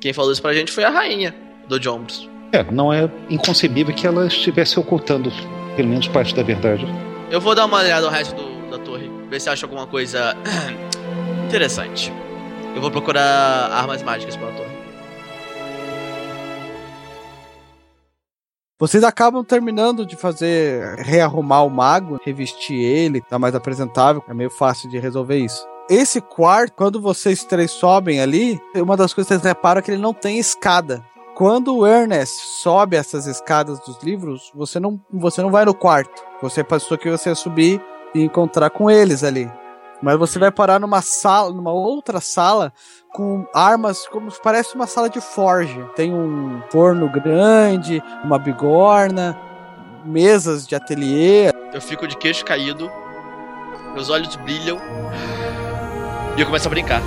Quem 0.00 0.12
falou 0.14 0.32
isso 0.32 0.40
pra 0.40 0.54
gente 0.54 0.72
foi 0.72 0.84
a 0.84 0.90
rainha 0.90 1.34
do 1.68 1.80
Jombros. 1.82 2.28
É, 2.52 2.64
não 2.70 2.90
é 2.92 3.10
inconcebível 3.28 3.94
que 3.94 4.06
ela 4.06 4.26
estivesse 4.26 4.78
ocultando 4.80 5.30
pelo 5.76 5.88
menos 5.88 6.08
parte 6.08 6.34
da 6.34 6.42
verdade. 6.42 6.86
Eu 7.30 7.40
vou 7.40 7.54
dar 7.54 7.66
uma 7.66 7.78
olhada 7.78 8.06
no 8.06 8.12
resto 8.12 8.34
do- 8.34 8.70
da 8.70 8.78
torre, 8.78 9.10
ver 9.30 9.40
se 9.40 9.48
acho 9.48 9.64
alguma 9.64 9.86
coisa 9.86 10.36
interessante. 11.46 12.12
Eu 12.74 12.80
vou 12.80 12.90
procurar 12.90 13.70
armas 13.72 14.02
mágicas 14.02 14.36
para 14.36 14.48
a 14.48 14.52
torre. 14.52 14.74
Vocês 18.80 19.04
acabam 19.04 19.44
terminando 19.44 20.04
de 20.04 20.16
fazer 20.16 20.96
rearrumar 20.98 21.64
o 21.64 21.70
mago, 21.70 22.18
revestir 22.24 22.74
ele, 22.76 23.20
tá 23.20 23.38
mais 23.38 23.54
apresentável, 23.54 24.22
é 24.28 24.34
meio 24.34 24.50
fácil 24.50 24.90
de 24.90 24.98
resolver 24.98 25.38
isso. 25.38 25.64
Esse 25.88 26.20
quarto, 26.20 26.72
quando 26.74 27.00
vocês 27.00 27.44
três 27.44 27.70
sobem 27.70 28.20
ali, 28.20 28.60
uma 28.74 28.96
das 28.96 29.14
coisas 29.14 29.28
que 29.28 29.34
vocês 29.40 29.42
reparam 29.54 29.78
é 29.78 29.82
que 29.82 29.90
ele 29.92 30.02
não 30.02 30.12
tem 30.12 30.38
escada. 30.38 31.04
Quando 31.34 31.76
o 31.76 31.84
Ernest 31.84 32.32
sobe 32.62 32.96
essas 32.96 33.26
escadas 33.26 33.80
dos 33.80 34.00
livros, 34.04 34.52
você 34.54 34.78
não, 34.78 35.00
você 35.12 35.42
não 35.42 35.50
vai 35.50 35.64
no 35.64 35.74
quarto. 35.74 36.22
Você 36.40 36.62
pensou 36.62 36.96
que 36.96 37.10
você 37.10 37.30
ia 37.30 37.34
subir 37.34 37.82
e 38.14 38.22
encontrar 38.22 38.70
com 38.70 38.88
eles 38.88 39.24
ali. 39.24 39.50
Mas 40.00 40.16
você 40.16 40.38
vai 40.38 40.52
parar 40.52 40.78
numa 40.78 41.02
sala, 41.02 41.52
numa 41.52 41.72
outra 41.72 42.20
sala 42.20 42.72
com 43.12 43.44
armas 43.52 44.06
como 44.06 44.30
parece 44.42 44.76
uma 44.76 44.86
sala 44.86 45.10
de 45.10 45.20
forge. 45.20 45.84
Tem 45.96 46.14
um 46.14 46.62
forno 46.70 47.10
grande, 47.10 48.00
uma 48.22 48.38
bigorna, 48.38 49.36
mesas 50.04 50.64
de 50.64 50.76
ateliê. 50.76 51.50
Eu 51.72 51.80
fico 51.80 52.06
de 52.06 52.16
queixo 52.16 52.44
caído, 52.44 52.88
meus 53.92 54.08
olhos 54.08 54.36
brilham 54.36 54.78
e 56.36 56.40
eu 56.40 56.46
começo 56.46 56.68
a 56.68 56.70
brincar. 56.70 57.02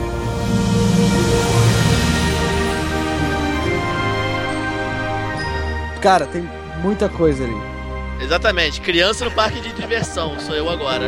Cara, 5.99 6.25
tem 6.25 6.47
muita 6.81 7.09
coisa 7.09 7.43
ali. 7.43 7.55
Exatamente, 8.21 8.81
criança 8.81 9.25
no 9.25 9.31
parque 9.31 9.59
de 9.59 9.71
diversão, 9.73 10.39
sou 10.39 10.55
eu 10.55 10.69
agora. 10.69 11.07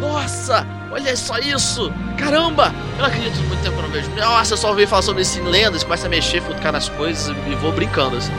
Nossa, 0.00 0.66
olha 0.90 1.16
só 1.16 1.38
isso! 1.38 1.92
Caramba! 2.16 2.74
Eu 2.96 2.98
não 2.98 3.06
acredito 3.06 3.38
muito 3.42 3.62
tempo 3.62 3.76
que 3.76 3.78
eu 3.78 3.82
não 3.82 3.90
vejo. 3.90 4.10
Nossa, 4.16 4.54
eu 4.54 4.58
só 4.58 4.70
ouvi 4.70 4.86
falar 4.86 5.02
sobre 5.02 5.22
isso 5.22 5.38
em 5.38 5.44
lendas, 5.44 5.84
começa 5.84 6.06
a 6.06 6.10
mexer, 6.10 6.42
futucar 6.42 6.72
nas 6.72 6.88
coisas 6.88 7.34
e 7.46 7.54
vou 7.54 7.70
brincando 7.70 8.16
assim. 8.16 8.32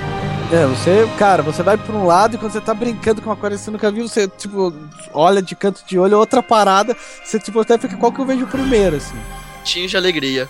É, 0.51 0.65
você, 0.65 1.07
cara, 1.17 1.43
você 1.43 1.61
vai 1.61 1.77
pra 1.77 1.95
um 1.95 2.07
lado 2.07 2.35
e 2.35 2.37
quando 2.39 2.51
você 2.51 2.59
tá 2.59 2.73
brincando 2.73 3.21
com 3.21 3.29
uma 3.29 3.35
coisa 3.35 3.55
que 3.55 3.61
você 3.61 3.71
nunca 3.71 3.91
viu, 3.91 4.07
você, 4.07 4.27
tipo, 4.27 4.73
olha 5.13 5.41
de 5.41 5.55
canto 5.55 5.83
de 5.85 5.97
olho, 5.99 6.17
outra 6.17 6.41
parada, 6.41 6.97
você, 7.23 7.39
tipo, 7.39 7.59
até 7.59 7.77
fica 7.77 7.95
qual 7.95 8.11
que 8.11 8.19
eu 8.19 8.25
vejo 8.25 8.47
primeiro, 8.47 8.95
assim. 8.95 9.15
Tinge 9.63 9.95
alegria. 9.95 10.49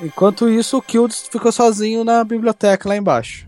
Enquanto 0.00 0.48
isso, 0.48 0.76
o 0.76 0.82
Kildes 0.82 1.28
ficou 1.30 1.52
sozinho 1.52 2.04
na 2.04 2.24
biblioteca 2.24 2.88
lá 2.88 2.96
embaixo. 2.96 3.46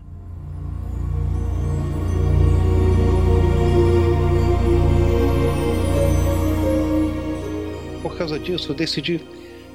Por 8.01 8.17
causa 8.17 8.39
disso, 8.39 8.71
eu 8.71 8.75
decidi 8.75 9.21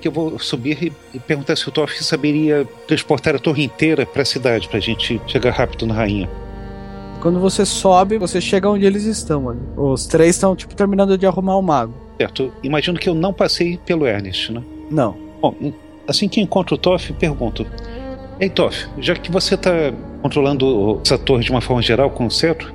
que 0.00 0.08
eu 0.08 0.12
vou 0.12 0.38
subir 0.38 0.92
e, 1.14 1.18
perguntar 1.20 1.56
se 1.56 1.68
o 1.68 1.70
Toff 1.70 2.02
saberia 2.02 2.66
transportar 2.88 3.36
a 3.36 3.38
torre 3.38 3.64
inteira 3.64 4.04
para 4.04 4.22
a 4.22 4.24
cidade, 4.24 4.68
pra 4.68 4.80
gente 4.80 5.20
chegar 5.26 5.52
rápido 5.52 5.86
na 5.86 5.94
rainha. 5.94 6.28
Quando 7.20 7.38
você 7.38 7.64
sobe, 7.64 8.18
você 8.18 8.40
chega 8.40 8.68
onde 8.68 8.84
eles 8.84 9.04
estão 9.04 9.48
ali. 9.48 9.60
Os 9.76 10.06
três 10.06 10.34
estão, 10.34 10.56
tipo, 10.56 10.74
terminando 10.74 11.16
de 11.16 11.24
arrumar 11.24 11.56
o 11.56 11.62
mago. 11.62 11.94
Certo, 12.18 12.52
imagino 12.64 12.98
que 12.98 13.08
eu 13.08 13.14
não 13.14 13.32
passei 13.32 13.78
pelo 13.86 14.06
Ernest, 14.06 14.50
né? 14.50 14.62
Não. 14.90 15.16
Bom, 15.40 15.54
assim 16.06 16.28
que 16.28 16.40
encontro 16.40 16.74
o 16.74 16.78
Toff, 16.78 17.12
pergunto: 17.14 17.66
Ei, 18.40 18.48
Toff, 18.48 18.88
já 18.98 19.14
que 19.14 19.30
você 19.30 19.54
está 19.54 19.92
controlando 20.20 21.00
essa 21.04 21.18
torre 21.18 21.44
de 21.44 21.50
uma 21.50 21.60
forma 21.60 21.82
geral 21.82 22.10
com 22.10 22.26
o 22.26 22.30
cetro, 22.30 22.72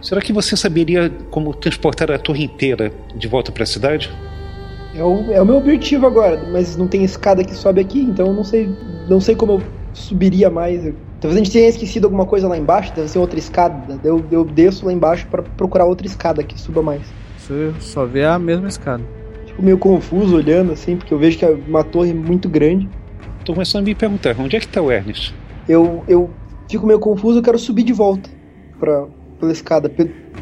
será 0.00 0.20
que 0.20 0.32
você 0.32 0.56
saberia 0.56 1.10
como 1.30 1.54
transportar 1.54 2.10
a 2.10 2.18
torre 2.18 2.44
inteira 2.44 2.92
de 3.14 3.28
volta 3.28 3.50
para 3.52 3.62
a 3.62 3.66
cidade? 3.66 4.10
É 4.94 5.02
o, 5.02 5.32
é 5.32 5.42
o 5.42 5.44
meu 5.44 5.56
objetivo 5.56 6.06
agora, 6.06 6.48
mas 6.52 6.76
não 6.76 6.86
tem 6.86 7.02
escada 7.02 7.42
que 7.42 7.54
sobe 7.54 7.80
aqui, 7.80 8.00
então 8.00 8.28
eu 8.28 8.32
não 8.32 8.44
sei, 8.44 8.70
não 9.08 9.20
sei 9.20 9.34
como 9.34 9.52
eu 9.52 9.62
subiria 9.92 10.48
mais. 10.48 10.82
Talvez 11.20 11.40
a 11.40 11.44
gente 11.44 11.50
tenha 11.50 11.68
esquecido 11.68 12.04
alguma 12.04 12.26
coisa 12.26 12.46
lá 12.46 12.56
embaixo, 12.56 12.92
deve 12.94 13.08
ser 13.08 13.18
outra 13.18 13.38
escada. 13.38 13.98
Eu, 14.04 14.24
eu 14.30 14.44
desço 14.44 14.86
lá 14.86 14.92
embaixo 14.92 15.26
para 15.28 15.42
procurar 15.42 15.84
outra 15.84 16.06
escada 16.06 16.44
que 16.44 16.60
suba 16.60 16.82
mais. 16.82 17.02
Você 17.38 17.72
só 17.80 18.04
vê 18.06 18.24
a 18.24 18.38
mesma 18.38 18.68
escada. 18.68 19.02
Fico 19.54 19.62
meio 19.62 19.78
confuso 19.78 20.34
olhando 20.36 20.72
assim, 20.72 20.96
porque 20.96 21.14
eu 21.14 21.18
vejo 21.18 21.38
que 21.38 21.44
é 21.44 21.56
uma 21.68 21.84
torre 21.84 22.12
muito 22.12 22.48
grande. 22.48 22.88
Tô 23.44 23.52
começando 23.52 23.82
a 23.82 23.84
me 23.84 23.94
perguntar, 23.94 24.34
onde 24.38 24.56
é 24.56 24.60
que 24.60 24.66
tá 24.66 24.82
o 24.82 24.90
Ernest? 24.90 25.32
Eu, 25.68 26.02
eu 26.08 26.28
fico 26.68 26.84
meio 26.86 26.98
confuso, 26.98 27.38
eu 27.38 27.42
quero 27.42 27.58
subir 27.58 27.84
de 27.84 27.92
volta 27.92 28.28
pra, 28.80 29.04
pela 29.38 29.52
escada. 29.52 29.88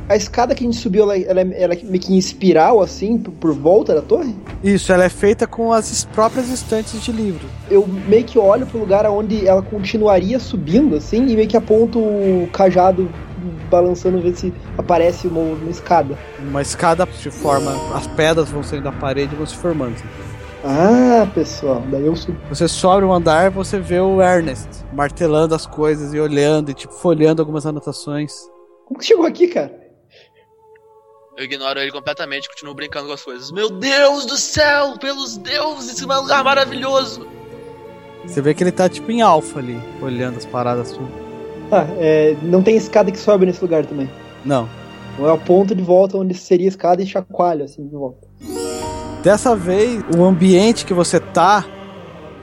A 0.09 0.17
escada 0.17 0.55
que 0.55 0.65
a 0.65 0.67
gente 0.67 0.79
subiu, 0.79 1.03
ela, 1.03 1.19
ela, 1.19 1.41
é- 1.43 1.63
ela 1.63 1.75
é 1.75 1.79
meio 1.85 2.01
que 2.01 2.15
em 2.15 2.17
espiral, 2.17 2.81
assim, 2.81 3.19
por, 3.19 3.33
por 3.33 3.53
volta 3.53 3.95
da 3.95 4.01
torre? 4.01 4.35
Isso, 4.65 4.91
ela 4.93 5.05
é 5.05 5.09
feita 5.11 5.47
com 5.47 5.73
as 5.73 6.07
próprias 6.07 6.49
estantes 6.49 7.03
de 7.03 7.13
livro. 7.13 7.47
Eu 7.71 7.87
meio 7.87 8.25
que 8.25 8.39
olho 8.39 8.65
pro 8.67 8.79
lugar 8.79 9.05
onde 9.07 9.47
ela 9.47 9.61
continuaria 9.61 10.39
subindo, 10.39 10.97
assim, 10.97 11.27
e 11.27 11.37
meio 11.37 11.49
que 11.49 11.57
aponto 11.57 11.99
o 11.99 12.49
cajado 12.51 13.11
balançando, 13.71 14.21
ver 14.21 14.35
se 14.35 14.53
aparece 14.79 15.27
uma, 15.27 15.41
uma 15.41 15.71
escada. 15.71 16.19
Uma 16.39 16.63
escada 16.63 17.07
se 17.13 17.31
forma, 17.31 17.73
as 17.97 18.07
pedras 18.07 18.49
vão 18.51 18.63
saindo 18.63 18.85
da 18.85 18.93
parede 18.93 19.35
e 19.35 19.37
vão 19.37 19.47
se 19.47 19.57
formando. 19.57 19.97
Ah, 20.65 21.27
pessoal, 21.35 21.83
daí 21.91 22.07
eu 22.07 22.15
subo. 22.15 22.39
Você 22.49 22.69
sobe 22.69 23.05
um 23.05 23.13
andar, 23.13 23.51
você 23.51 23.81
vê 23.81 23.99
o 23.99 24.23
Ernest 24.23 24.69
martelando 24.93 25.55
as 25.55 25.67
coisas 25.67 26.15
e 26.15 26.21
olhando 26.21 26.71
e 26.71 26.75
tipo 26.75 26.93
folheando 26.93 27.43
algumas 27.43 27.67
anotações. 27.67 28.33
Como 28.87 29.01
que 29.01 29.07
chegou 29.07 29.27
aqui, 29.27 29.49
cara? 29.49 29.83
Eu 31.37 31.45
ignoro 31.45 31.81
ele 31.81 31.91
completamente 31.91 32.45
e 32.45 32.49
continuo 32.49 32.75
brincando 32.75 33.07
com 33.09 33.15
as 33.15 33.23
coisas. 33.23 33.51
Meu 33.51 33.71
Deus 33.71 34.27
do 34.27 34.37
céu, 34.37 34.99
pelos 34.99 35.37
deuses, 35.39 35.95
esse 35.95 36.05
é 36.05 36.07
um 36.07 36.21
lugar 36.21 36.45
maravilhoso. 36.45 37.27
Você 38.25 38.41
vê 38.41 38.55
que 38.55 38.63
ele 38.63 38.71
tá 38.71 38.89
tipo 38.89 39.11
em 39.11 39.21
alfa 39.21 39.59
ali, 39.59 39.81
olhando 40.01 40.37
as 40.37 40.47
paradas 40.47 40.93
tudo. 40.93 41.22
Ah, 41.73 41.87
é, 41.99 42.37
não 42.43 42.63
tem 42.63 42.77
escada 42.77 43.11
que 43.11 43.19
sobe 43.19 43.47
nesse 43.47 43.63
lugar 43.63 43.87
também. 43.87 44.09
Não. 44.45 44.69
Então 45.15 45.25
eu 45.25 45.33
aponto 45.33 45.75
de 45.75 45.83
volta 45.83 46.19
onde 46.19 46.35
seria 46.35 46.69
escada 46.69 47.03
e 47.03 47.07
chacoalho, 47.07 47.65
assim, 47.65 47.87
de 47.87 47.95
volta. 47.95 48.29
Dessa 49.23 49.57
vez, 49.57 50.05
o 50.17 50.23
ambiente 50.23 50.85
que 50.85 50.93
você 50.93 51.19
tá, 51.19 51.65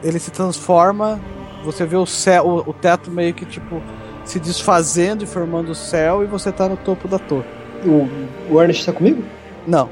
ele 0.03 0.17
se 0.17 0.31
transforma. 0.31 1.19
Você 1.63 1.85
vê 1.85 1.97
o 1.97 2.05
céu, 2.05 2.47
o, 2.47 2.69
o 2.69 2.73
teto 2.73 3.11
meio 3.11 3.33
que 3.33 3.45
tipo 3.45 3.81
se 4.23 4.39
desfazendo 4.39 5.23
e 5.23 5.27
formando 5.27 5.69
o 5.69 5.75
céu, 5.75 6.23
e 6.23 6.25
você 6.25 6.51
tá 6.51 6.69
no 6.69 6.77
topo 6.77 7.07
da 7.07 7.19
torre. 7.19 7.45
O, 7.85 8.07
o 8.53 8.61
Ernest 8.61 8.85
tá 8.85 8.93
comigo? 8.93 9.23
Não. 9.67 9.89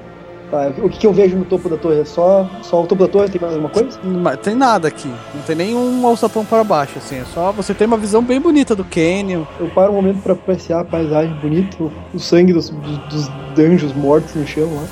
Tá, 0.49 0.71
o 0.77 0.89
que, 0.89 0.99
que 0.99 1.07
eu 1.07 1.11
vejo 1.11 1.35
no 1.35 1.43
topo 1.43 1.67
da 1.67 1.75
torre? 1.75 1.99
É 1.99 2.05
só, 2.05 2.49
só 2.61 2.81
o 2.81 2.87
topo 2.87 3.05
da 3.05 3.11
torre? 3.11 3.29
Tem 3.29 3.41
mais 3.41 3.53
alguma 3.53 3.69
coisa? 3.69 3.99
Não 4.01 4.35
tem 4.37 4.55
nada 4.55 4.87
aqui. 4.87 5.09
Não 5.35 5.41
tem 5.41 5.55
nenhum 5.57 6.07
alçapão 6.07 6.45
para 6.45 6.63
baixo, 6.63 6.97
assim. 6.97 7.17
É 7.19 7.25
só 7.25 7.51
você 7.51 7.73
tem 7.73 7.85
uma 7.85 7.97
visão 7.97 8.23
bem 8.23 8.39
bonita 8.39 8.73
do 8.73 8.85
Canyon. 8.85 9.43
Eu 9.59 9.67
paro 9.69 9.91
um 9.91 9.95
momento 9.95 10.21
pra 10.21 10.33
apreciar 10.33 10.79
a 10.79 10.85
paisagem 10.85 11.35
bonita, 11.35 11.75
o, 12.13 12.19
sangue 12.19 12.53
dos, 12.53 12.69
dos, 12.69 13.29
anjos 13.59 13.93
mortos 13.93 14.35
no 14.35 14.47
chão 14.47 14.73
lá. 14.73 14.83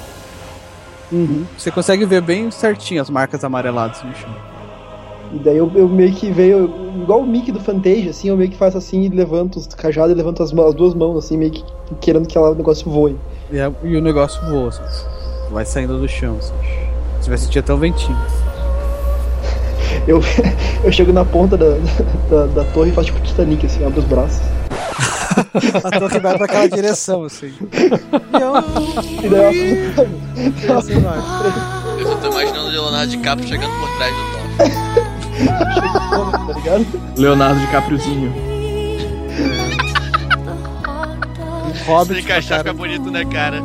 Uhum. 1.11 1.45
Você 1.57 1.71
consegue 1.71 2.05
ver 2.05 2.21
bem 2.21 2.51
certinho 2.51 3.01
as 3.01 3.09
marcas 3.09 3.41
amareladas 3.43 4.03
no 4.03 4.13
chão. 4.13 4.29
E 5.33 5.39
daí 5.39 5.57
eu, 5.57 5.71
eu 5.73 5.87
meio 5.87 6.11
que 6.13 6.31
veio, 6.31 6.69
igual 7.01 7.21
o 7.21 7.27
Mickey 7.27 7.51
do 7.51 7.59
Fantasia, 7.61 8.09
assim, 8.09 8.27
eu 8.27 8.35
meio 8.37 8.49
que 8.49 8.57
faço 8.57 8.77
assim 8.77 9.03
e 9.03 9.09
levanto 9.09 9.57
os 9.57 9.67
cajados 9.67 10.11
e 10.11 10.15
levanto 10.15 10.43
as, 10.43 10.53
as 10.53 10.73
duas 10.73 10.93
mãos, 10.93 11.17
assim, 11.17 11.37
meio 11.37 11.51
que 11.51 11.63
querendo 12.01 12.27
que 12.27 12.37
ela- 12.37 12.51
o 12.51 12.55
negócio 12.55 12.89
voe. 12.91 13.15
E, 13.51 13.57
e 13.87 13.95
o 13.95 14.01
negócio 14.01 14.43
voa, 14.49 14.69
assim. 14.69 15.14
Vai 15.51 15.65
saindo 15.65 15.97
do 15.99 16.08
chão. 16.08 16.38
Você 17.19 17.29
vai 17.29 17.38
sentir 17.38 17.60
até 17.60 17.73
um 17.73 17.77
ventinho. 17.77 18.17
Eu, 20.08 20.21
eu 20.84 20.91
chego 20.91 21.12
na 21.13 21.23
ponta 21.25 21.58
da, 21.58 21.77
da, 22.29 22.45
da 22.47 22.63
torre 22.73 22.91
e 22.91 22.93
faço 22.93 23.08
tipo 23.08 23.19
Titanic, 23.21 23.65
assim, 23.65 23.84
abro 23.84 24.01
os 24.01 24.05
braços. 24.05 24.41
A 25.84 25.99
torre 25.99 26.19
vai 26.19 26.38
pra 26.38 26.45
aquela 26.45 26.69
direção, 26.69 27.23
assim. 27.23 27.53
E 29.23 29.29
daí 29.29 29.93
eu 30.67 30.77
assim 30.77 30.99
vai. 30.99 31.17
Eu 31.99 32.08
só 32.08 32.15
tô 32.17 32.27
imaginando 32.29 32.67
o 32.67 32.69
Leonardo 32.69 33.08
DiCaprio 33.08 33.47
chegando 33.47 33.71
por 33.79 33.89
trás 33.97 34.13
do 34.15 34.21
Thor. 36.12 36.31
tá 36.47 36.53
ligado? 36.53 36.86
Leonardo 37.17 37.60
DiCapriozinho. 37.62 38.34
Se 41.73 41.84
Hobbit 41.89 42.21
encaixar 42.21 42.60
fica 42.60 42.73
bonito, 42.73 43.10
né, 43.10 43.25
cara? 43.25 43.63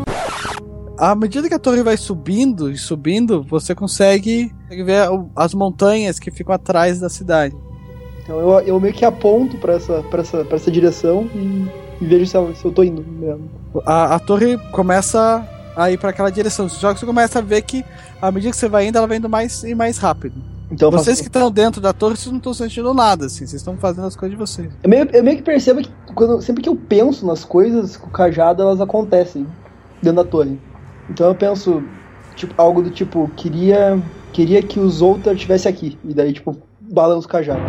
À 1.00 1.14
medida 1.14 1.48
que 1.48 1.54
a 1.54 1.58
torre 1.58 1.82
vai 1.82 1.96
subindo 1.96 2.70
e 2.70 2.76
subindo, 2.76 3.42
você 3.42 3.74
consegue, 3.74 4.50
consegue 4.62 4.82
ver 4.84 5.08
as 5.34 5.54
montanhas 5.54 6.18
que 6.18 6.30
ficam 6.30 6.54
atrás 6.54 7.00
da 7.00 7.08
cidade. 7.08 7.54
Então 8.22 8.38
eu, 8.38 8.60
eu 8.60 8.78
meio 8.80 8.92
que 8.92 9.04
aponto 9.04 9.56
pra 9.56 9.72
essa, 9.74 10.02
pra 10.10 10.20
essa, 10.20 10.44
pra 10.44 10.56
essa 10.56 10.70
direção 10.70 11.28
e, 11.34 11.66
e 12.02 12.06
vejo 12.06 12.26
se, 12.26 12.36
ela- 12.36 12.54
se 12.54 12.64
eu 12.64 12.70
tô 12.70 12.82
indo 12.84 13.02
mesmo. 13.02 13.50
A, 13.86 14.16
a 14.16 14.18
torre 14.18 14.58
começa 14.72 15.46
a 15.74 15.90
ir 15.90 15.98
para 15.98 16.10
aquela 16.10 16.30
direção. 16.30 16.68
Só 16.68 16.92
que 16.92 17.00
você 17.00 17.06
começa 17.06 17.38
a 17.38 17.42
ver 17.42 17.62
que, 17.62 17.82
à 18.20 18.30
medida 18.30 18.50
que 18.50 18.56
você 18.58 18.68
vai 18.68 18.86
indo, 18.86 18.98
ela 18.98 19.06
vai 19.06 19.16
indo 19.16 19.28
mais 19.28 19.64
e 19.64 19.74
mais 19.74 19.96
rápido. 19.96 20.34
Então 20.70 20.88
eu 20.88 20.92
faço- 20.92 21.04
vocês 21.04 21.20
que 21.20 21.26
estão 21.28 21.50
dentro 21.50 21.80
da 21.80 21.92
torre, 21.94 22.16
vocês 22.16 22.30
não 22.30 22.36
estão 22.38 22.52
sentindo 22.54 22.92
nada, 22.92 23.24
assim. 23.26 23.38
Vocês 23.46 23.54
estão 23.54 23.76
fazendo 23.76 24.06
as 24.06 24.14
coisas 24.14 24.36
de 24.36 24.40
vocês. 24.44 24.70
Eu 24.82 24.90
meio, 24.90 25.08
eu 25.12 25.24
meio 25.24 25.38
que 25.38 25.42
percebo 25.42 25.80
que 25.80 25.90
quando, 26.14 26.40
sempre 26.42 26.62
que 26.62 26.68
eu 26.68 26.76
penso 26.76 27.26
nas 27.26 27.44
coisas 27.44 27.96
com 27.96 28.06
o 28.08 28.10
cajado, 28.12 28.62
elas 28.62 28.80
acontecem 28.80 29.46
dentro 30.02 30.22
da 30.22 30.28
torre. 30.30 30.60
Então 31.10 31.26
eu 31.26 31.34
penso, 31.34 31.82
tipo, 32.36 32.54
algo 32.56 32.80
do 32.80 32.90
tipo, 32.90 33.28
queria, 33.36 34.00
queria 34.32 34.62
que 34.62 34.78
o 34.78 34.88
Zoltar 34.88 35.34
estivesse 35.34 35.66
aqui. 35.66 35.98
E 36.04 36.14
daí, 36.14 36.32
tipo, 36.32 36.56
balanço 36.80 37.26
o 37.26 37.30
cajado. 37.30 37.60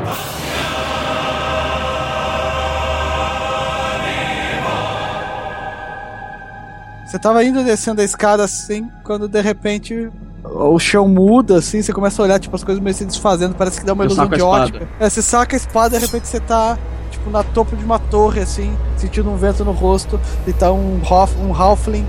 Você 7.06 7.20
tava 7.20 7.44
indo 7.44 7.62
descendo 7.64 8.00
a 8.00 8.06
escada 8.06 8.44
assim, 8.44 8.90
quando 9.04 9.28
de 9.28 9.42
repente 9.42 10.10
o 10.44 10.80
chão 10.80 11.10
muda, 11.10 11.58
assim, 11.58 11.82
você 11.82 11.92
começa 11.92 12.22
a 12.22 12.26
olhar, 12.26 12.40
tipo, 12.40 12.56
as 12.56 12.64
coisas 12.64 12.82
meio 12.82 12.94
se 12.94 13.04
desfazendo, 13.06 13.56
parece 13.56 13.80
que 13.80 13.86
dá 13.86 13.94
uma 13.94 14.04
Eu 14.04 14.08
ilusão 14.08 14.30
de 14.30 14.42
ótica. 14.42 14.88
É, 15.00 15.10
você 15.10 15.22
saca 15.22 15.56
a 15.56 15.58
espada 15.58 15.98
e 15.98 16.00
de 16.00 16.06
repente 16.06 16.28
você 16.28 16.40
tá, 16.40 16.78
tipo, 17.10 17.30
na 17.30 17.44
topo 17.44 17.76
de 17.76 17.84
uma 17.84 18.00
torre, 18.00 18.40
assim, 18.40 18.74
sentindo 18.96 19.30
um 19.30 19.36
vento 19.36 19.66
no 19.66 19.72
rosto, 19.72 20.18
e 20.48 20.54
tá 20.54 20.72
um, 20.72 21.02
um 21.44 21.54
Halfling 21.54 22.06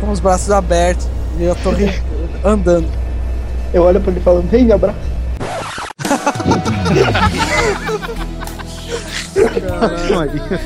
com 0.00 0.10
os 0.10 0.20
braços 0.20 0.50
abertos, 0.50 1.06
e 1.38 1.48
a 1.48 1.54
torre 1.54 1.92
andando. 2.44 2.88
Eu 3.72 3.82
olho 3.82 4.00
pra 4.00 4.10
ele 4.10 4.20
e 4.20 4.22
falo, 4.22 4.42
vem, 4.42 4.64
me 4.64 4.72
abraça. 4.72 4.96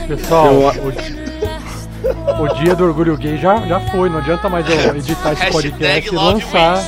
Pessoal, 0.07 0.55
o, 0.55 2.43
o 2.43 2.55
dia 2.55 2.75
do 2.75 2.85
orgulho 2.85 3.16
gay 3.16 3.37
já, 3.37 3.57
já 3.66 3.81
foi, 3.81 4.09
não 4.09 4.19
adianta 4.19 4.49
mais 4.49 4.66
eu 4.69 4.97
editar 4.97 5.33
esse 5.33 5.47
podcast 5.51 6.09
e 6.12 6.16
lançar. 6.16 6.83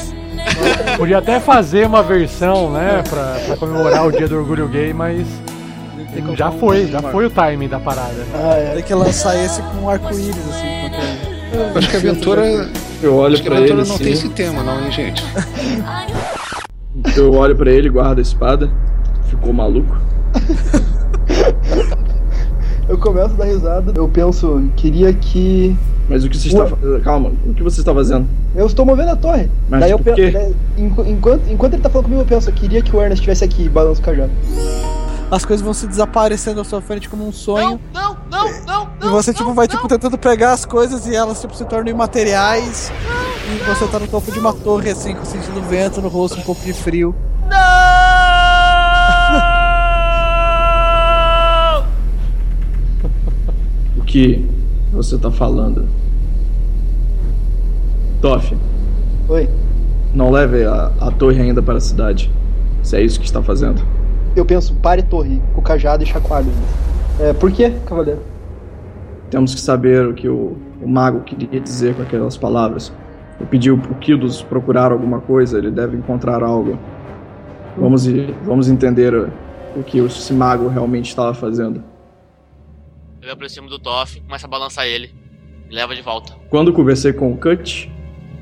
Podia 0.97 1.19
até 1.19 1.39
fazer 1.41 1.87
uma 1.87 2.03
versão, 2.03 2.71
né, 2.71 3.03
pra, 3.09 3.39
pra 3.47 3.57
comemorar 3.57 4.07
o 4.07 4.13
dia 4.13 4.29
do 4.29 4.37
orgulho 4.37 4.69
gay, 4.69 4.93
mas 4.93 5.27
Já 6.37 6.51
foi, 6.51 6.87
já 6.87 7.01
foi 7.01 7.27
o 7.27 7.31
timing 7.31 7.69
da 7.69 7.81
parada. 7.81 8.27
Ah, 8.35 8.55
é. 8.55 8.75
Tem 8.75 8.83
que 8.83 8.95
lançar 8.95 9.37
esse 9.43 9.63
com 9.63 9.85
um 9.85 9.89
arco-íris, 9.89 10.37
assim. 10.51 10.87
enquanto 10.87 11.32
ele- 11.53 11.79
Acho 11.79 11.91
que 11.91 11.97
a 11.97 11.99
aventura. 11.99 12.71
Eu 13.03 13.15
olho 13.17 13.35
Acho 13.35 13.43
que 13.43 13.49
a 13.49 13.53
ele 13.53 13.59
aventura 13.73 13.85
não 13.89 13.99
tem 13.99 14.13
assim, 14.13 14.27
esse 14.27 14.29
tema, 14.31 14.63
não, 14.63 14.85
hein, 14.85 14.91
gente? 14.93 15.25
eu 17.17 17.33
olho 17.35 17.57
pra 17.57 17.71
ele, 17.71 17.89
guardo 17.89 18.19
a 18.19 18.23
espada. 18.23 18.71
Ficou 19.29 19.53
maluco? 19.53 19.97
Eu 22.89 22.99
começo 22.99 23.35
a 23.35 23.37
dar 23.39 23.45
risada. 23.45 23.93
Eu 23.95 24.09
penso, 24.09 24.69
queria 24.77 25.13
que. 25.13 25.75
Mas 26.09 26.25
o 26.25 26.29
que 26.29 26.37
você 26.37 26.49
está 26.49 26.67
fazendo? 26.67 27.01
Calma, 27.01 27.33
o 27.47 27.55
que 27.55 27.63
você 27.63 27.81
está 27.81 27.95
fazendo? 27.95 28.27
Eu 28.55 28.67
estou 28.67 28.85
movendo 28.85 29.11
a 29.11 29.17
torre. 29.17 29.49
Mas 29.71 29.81
Daí 29.81 29.91
eu 29.93 29.99
penso. 29.99 30.33
daí, 30.33 30.55
enqu- 30.77 31.05
enquanto, 31.09 31.43
enquanto 31.51 31.73
ele 31.75 31.83
tá 31.83 31.89
falando 31.89 32.05
comigo, 32.07 32.23
eu 32.23 32.27
penso, 32.27 32.51
eu 32.51 32.55
queria 32.55 32.83
que 32.83 32.95
o 32.95 33.01
Ernest 33.01 33.21
estivesse 33.21 33.45
aqui, 33.45 33.69
balança 33.69 34.01
o 34.01 34.05
cajado. 34.05 34.31
As 35.31 35.45
coisas 35.45 35.65
vão 35.65 35.73
se 35.73 35.87
desaparecendo 35.87 36.61
à 36.61 36.65
sua 36.65 36.83
frente 36.83 37.09
como 37.09 37.27
um 37.27 37.33
sonho. 37.33 37.81
Não, 37.95 38.03
não, 38.03 38.17
não, 38.67 38.89
E 39.03 39.09
você, 39.09 39.33
tipo, 39.33 39.53
vai, 39.53 39.69
tipo, 39.69 39.87
tentando 39.89 40.19
pegar 40.19 40.53
as 40.53 40.65
coisas 40.65 41.07
e 41.07 41.15
elas, 41.15 41.41
tipo, 41.41 41.55
se 41.55 41.65
tornam 41.65 41.91
imateriais. 41.91 42.93
E 43.47 43.65
você 43.65 43.87
tá 43.87 43.99
no 43.99 44.07
topo 44.07 44.31
de 44.31 44.39
uma 44.39 44.53
torre, 44.53 44.91
assim, 44.91 45.15
com 45.15 45.25
sentindo 45.25 45.61
vento 45.63 46.01
no 46.01 46.09
rosto, 46.09 46.39
um 46.39 46.43
pouco 46.43 46.63
de 46.63 46.73
frio. 46.73 47.15
O 53.97 54.03
que 54.05 54.47
você 54.93 55.17
está 55.17 55.31
falando? 55.31 55.89
Toff, 58.21 58.55
Oi. 59.29 59.49
não 60.13 60.31
leve 60.31 60.65
a, 60.65 60.93
a 61.01 61.11
torre 61.11 61.41
ainda 61.41 61.63
para 61.63 61.79
a 61.79 61.81
cidade. 61.81 62.31
Se 62.83 62.97
é 62.97 63.01
isso 63.03 63.19
que 63.19 63.25
está 63.25 63.43
fazendo. 63.43 63.83
Eu 64.37 64.45
penso, 64.45 64.75
pare 64.75 65.03
torre, 65.03 65.41
com 65.55 65.61
o 65.61 65.65
cajado 65.65 66.03
e 66.03 66.07
chacoalho. 66.07 66.53
É, 67.19 67.33
por 67.33 67.51
quê, 67.53 67.73
cavaleiro? 67.87 68.21
Temos 69.33 69.55
que 69.55 69.61
saber 69.63 70.07
o 70.07 70.13
que 70.13 70.29
o, 70.29 70.59
o 70.79 70.87
mago 70.87 71.23
queria 71.23 71.59
dizer 71.59 71.95
com 71.95 72.03
aquelas 72.03 72.37
palavras. 72.37 72.93
Eu 73.41 73.47
pedi 73.47 73.71
o 73.71 73.79
Kildos 73.95 74.43
procurar 74.43 74.93
alguma 74.93 75.23
coisa, 75.23 75.57
ele 75.57 75.71
deve 75.71 75.97
encontrar 75.97 76.43
algo. 76.43 76.79
Vamos, 77.75 78.07
vamos 78.45 78.69
entender 78.69 79.15
o 79.75 79.83
que 79.83 80.01
esse 80.01 80.35
mago 80.35 80.69
realmente 80.69 81.09
estava 81.09 81.33
fazendo. 81.33 81.83
Eu 83.23 83.29
me 83.29 83.31
aproximo 83.31 83.71
do 83.71 83.79
Toff, 83.79 84.21
começo 84.21 84.45
a 84.45 84.49
balançar 84.51 84.85
ele. 84.85 85.15
Me 85.67 85.77
leva 85.77 85.95
de 85.97 86.03
volta. 86.03 86.35
Quando 86.51 86.71
conversei 86.71 87.15
com 87.15 87.33
o 87.33 87.39
Cut, 87.39 87.91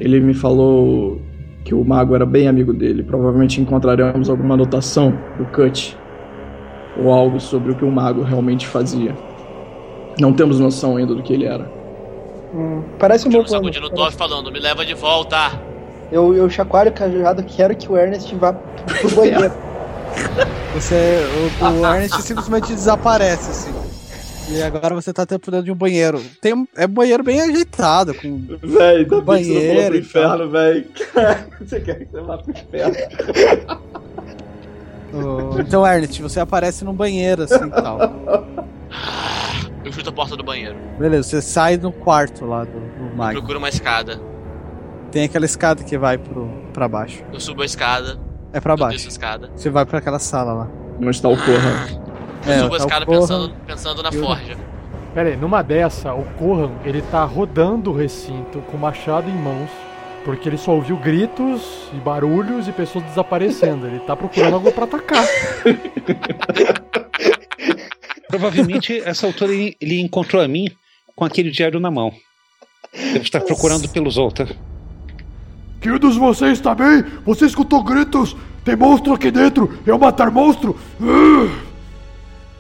ele 0.01 0.19
me 0.19 0.35
falou 0.35 1.23
que 1.65 1.73
o 1.73 1.85
mago 1.85 2.17
era 2.17 2.27
bem 2.27 2.49
amigo 2.49 2.73
dele. 2.73 3.05
Provavelmente 3.05 3.61
encontraremos 3.61 4.29
alguma 4.29 4.55
anotação 4.55 5.17
do 5.39 5.45
Cut 5.45 5.97
ou 6.99 7.13
algo 7.13 7.39
sobre 7.39 7.71
o 7.71 7.77
que 7.77 7.85
o 7.85 7.93
mago 7.93 8.23
realmente 8.23 8.67
fazia. 8.67 9.30
Não 10.19 10.33
temos 10.33 10.59
noção 10.59 10.97
ainda 10.97 11.15
do 11.15 11.23
que 11.23 11.33
ele 11.33 11.45
era. 11.45 11.71
Hum, 12.55 12.83
parece 12.99 13.29
um 13.29 13.31
bom 13.31 13.39
um 13.41 13.45
plano. 13.45 13.65
sacudindo 13.65 13.87
o 13.87 14.11
falando, 14.11 14.51
me 14.51 14.59
leva 14.59 14.85
de 14.85 14.95
volta. 14.95 15.37
Eu, 16.11 16.35
eu 16.35 16.51
chacoalho 16.51 16.91
cajado, 16.93 17.43
quero 17.45 17.77
que 17.77 17.91
o 17.91 17.97
Ernest 17.97 18.35
vá 18.35 18.53
pro 18.53 19.11
banheiro. 19.15 19.53
Você. 20.75 21.21
O, 21.61 21.65
o 21.81 21.87
Ernest 21.87 22.23
simplesmente 22.23 22.73
desaparece, 22.73 23.51
assim. 23.51 23.91
E 24.53 24.61
agora 24.63 24.97
você 24.97 25.13
tá 25.13 25.25
dentro 25.25 25.63
de 25.63 25.71
um 25.71 25.77
banheiro. 25.77 26.21
Tem 26.41 26.53
um, 26.53 26.67
é 26.77 26.85
um 26.85 26.89
banheiro 26.89 27.23
bem 27.23 27.41
ajeitado, 27.41 28.13
com 28.15 28.41
Véi, 28.61 29.05
tá 29.05 29.23
falou 29.23 29.85
pro 29.87 29.97
inferno, 29.97 30.51
véi. 30.51 30.87
Você 31.61 31.81
quer 31.81 31.95
que 32.01 32.07
você 32.11 32.21
vá 32.21 32.37
pro 32.39 32.51
inferno? 32.51 32.97
o- 35.13 35.61
Então, 35.61 35.87
Ernest, 35.87 36.21
você 36.21 36.41
aparece 36.41 36.85
num 36.85 36.93
banheiro, 36.95 37.43
assim 37.45 37.65
e 37.65 37.71
tal. 37.71 37.99
Eu 39.85 39.93
chuto 39.93 40.11
a 40.11 40.13
porta 40.13 40.37
do 40.37 40.43
banheiro. 40.45 40.77
Beleza, 40.99 41.23
você 41.29 41.43
sai 41.43 41.77
do 41.77 41.91
quarto 41.91 42.45
lá 42.45 42.65
do, 42.65 42.71
do 42.81 43.17
mago. 43.17 43.39
Procuro 43.39 43.59
uma 43.59 43.69
escada. 43.69 44.21
Tem 45.11 45.25
aquela 45.25 45.45
escada 45.45 45.83
que 45.83 45.97
vai 45.99 46.19
pro, 46.19 46.49
pra 46.73 46.87
baixo. 46.87 47.23
Eu 47.33 47.41
subo 47.41 47.63
a 47.63 47.65
escada. 47.65 48.19
É 48.53 48.61
pra 48.61 48.75
Eu 48.75 48.79
baixo. 48.79 49.09
escada. 49.09 49.51
Você 49.55 49.71
vai 49.71 49.85
pra 49.87 49.99
aquela 49.99 50.19
sala 50.19 50.53
lá. 50.53 50.69
Onde 50.99 51.11
está 51.11 51.29
o 51.29 51.37
Corra? 51.37 51.89
Eu 52.47 52.53
É, 52.53 52.59
subo 52.61 52.75
a 52.75 52.79
tá 52.79 52.85
escada 52.85 53.07
pensando, 53.07 53.55
pensando 53.67 54.03
na 54.03 54.11
E 54.13 54.19
o- 54.19 54.23
forja. 54.25 54.57
Pera 55.15 55.29
aí, 55.31 55.37
numa 55.37 55.63
dessa, 55.63 56.15
o 56.15 56.23
Corran, 56.39 56.71
ele 56.85 57.03
tá 57.03 57.25
rodando 57.25 57.91
o 57.91 57.97
recinto 57.97 58.61
com 58.71 58.77
o 58.77 58.81
machado 58.81 59.29
em 59.29 59.35
mãos, 59.35 59.69
porque 60.25 60.49
ele 60.49 60.57
só 60.57 60.71
ouviu 60.73 60.97
gritos 60.97 61.89
e 61.93 61.97
barulhos 61.97 62.69
e 62.69 62.73
pessoas 62.73 63.05
desaparecendo. 63.07 63.87
Ele 63.89 63.99
tá 64.01 64.15
procurando 64.15 64.55
algo 64.55 64.71
pra 64.71 64.85
atacar. 64.85 65.25
Provavelmente, 68.31 69.01
essa 69.05 69.27
altura, 69.27 69.53
ele, 69.53 69.77
ele 69.81 70.01
encontrou 70.01 70.41
a 70.43 70.49
mim 70.49 70.67
com 71.15 71.25
aquele 71.25 71.51
diário 71.51 71.81
na 71.81 71.91
mão. 71.91 72.13
Deve 72.95 73.19
estar 73.21 73.41
procurando 73.41 73.89
pelos 73.89 74.17
outros. 74.17 74.51
Kildos, 75.81 76.17
você 76.17 76.47
está 76.53 76.75
bem? 76.75 77.05
Você 77.25 77.47
escutou 77.47 77.83
gritos? 77.83 78.37
Tem 78.65 78.77
monstro 78.77 79.15
aqui 79.15 79.31
dentro! 79.31 79.79
Eu 79.87 79.99
matar 79.99 80.31
monstro! 80.31 80.79